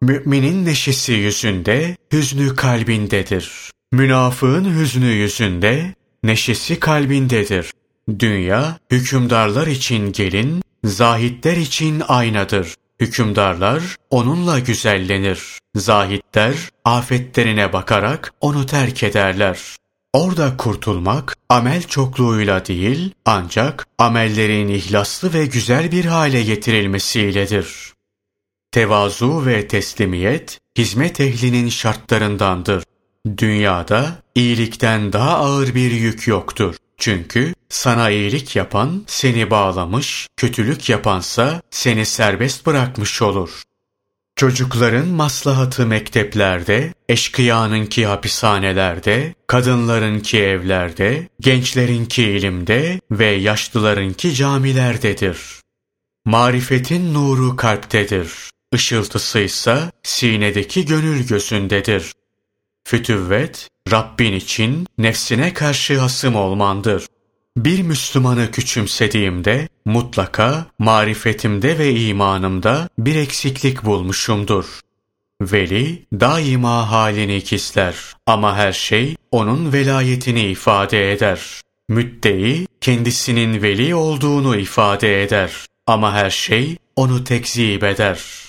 Müminin 0.00 0.66
neşesi 0.66 1.12
yüzünde, 1.12 1.96
hüznü 2.12 2.56
kalbindedir. 2.56 3.70
Münafığın 3.92 4.80
hüznü 4.80 5.06
yüzünde, 5.06 5.94
neşesi 6.22 6.80
kalbindedir. 6.80 7.72
Dünya, 8.18 8.78
hükümdarlar 8.90 9.66
için 9.66 10.12
gelin, 10.12 10.62
zahitler 10.84 11.56
için 11.56 12.02
aynadır. 12.08 12.74
Hükümdarlar 13.00 13.82
onunla 14.10 14.58
güzellenir. 14.58 15.40
Zahitler 15.76 16.54
afetlerine 16.84 17.72
bakarak 17.72 18.32
onu 18.40 18.66
terk 18.66 19.02
ederler. 19.02 19.58
Orada 20.16 20.56
kurtulmak 20.56 21.36
amel 21.48 21.82
çokluğuyla 21.82 22.66
değil 22.66 23.14
ancak 23.24 23.86
amellerin 23.98 24.68
ihlaslı 24.68 25.34
ve 25.34 25.46
güzel 25.46 25.92
bir 25.92 26.04
hale 26.04 26.42
getirilmesiyledir. 26.42 27.92
Tevazu 28.72 29.46
ve 29.46 29.68
teslimiyet 29.68 30.58
hizmet 30.78 31.20
ehlinin 31.20 31.68
şartlarındandır. 31.68 32.84
Dünyada 33.38 34.22
iyilikten 34.34 35.12
daha 35.12 35.36
ağır 35.36 35.74
bir 35.74 35.90
yük 35.90 36.26
yoktur. 36.26 36.76
Çünkü 36.98 37.54
sana 37.68 38.10
iyilik 38.10 38.56
yapan 38.56 39.04
seni 39.06 39.50
bağlamış, 39.50 40.28
kötülük 40.36 40.88
yapansa 40.88 41.62
seni 41.70 42.06
serbest 42.06 42.66
bırakmış 42.66 43.22
olur. 43.22 43.62
Çocukların 44.36 45.08
maslahatı 45.08 45.86
mekteplerde, 45.86 46.94
eşkıyanınki 47.08 48.06
hapishanelerde, 48.06 49.34
kadınlarınki 49.46 50.38
evlerde, 50.38 51.28
gençlerinki 51.40 52.22
ilimde 52.22 53.00
ve 53.10 53.26
yaşlılarınki 53.26 54.34
camilerdedir. 54.34 55.38
Marifetin 56.24 57.14
nuru 57.14 57.56
kalptedir. 57.56 58.32
Işıltısı 58.72 59.38
ise 59.38 59.78
sinedeki 60.02 60.86
gönül 60.86 61.26
gözündedir. 61.26 62.12
Fütüvvet, 62.84 63.68
Rabbin 63.90 64.32
için 64.32 64.86
nefsine 64.98 65.54
karşı 65.54 65.98
hasım 65.98 66.36
olmandır. 66.36 67.06
Bir 67.56 67.82
Müslümanı 67.82 68.50
küçümsediğimde 68.50 69.68
mutlaka 69.84 70.66
marifetimde 70.78 71.78
ve 71.78 71.94
imanımda 71.94 72.88
bir 72.98 73.14
eksiklik 73.14 73.84
bulmuşumdur. 73.84 74.80
Veli 75.40 76.06
daima 76.12 76.90
halini 76.90 77.40
kisler 77.40 77.96
ama 78.26 78.56
her 78.56 78.72
şey 78.72 79.16
onun 79.30 79.72
velayetini 79.72 80.42
ifade 80.42 81.12
eder. 81.12 81.40
Müddei 81.88 82.66
kendisinin 82.80 83.62
veli 83.62 83.94
olduğunu 83.94 84.56
ifade 84.56 85.22
eder 85.22 85.52
ama 85.86 86.12
her 86.12 86.30
şey 86.30 86.76
onu 86.96 87.24
tekzip 87.24 87.84
eder. 87.84 88.45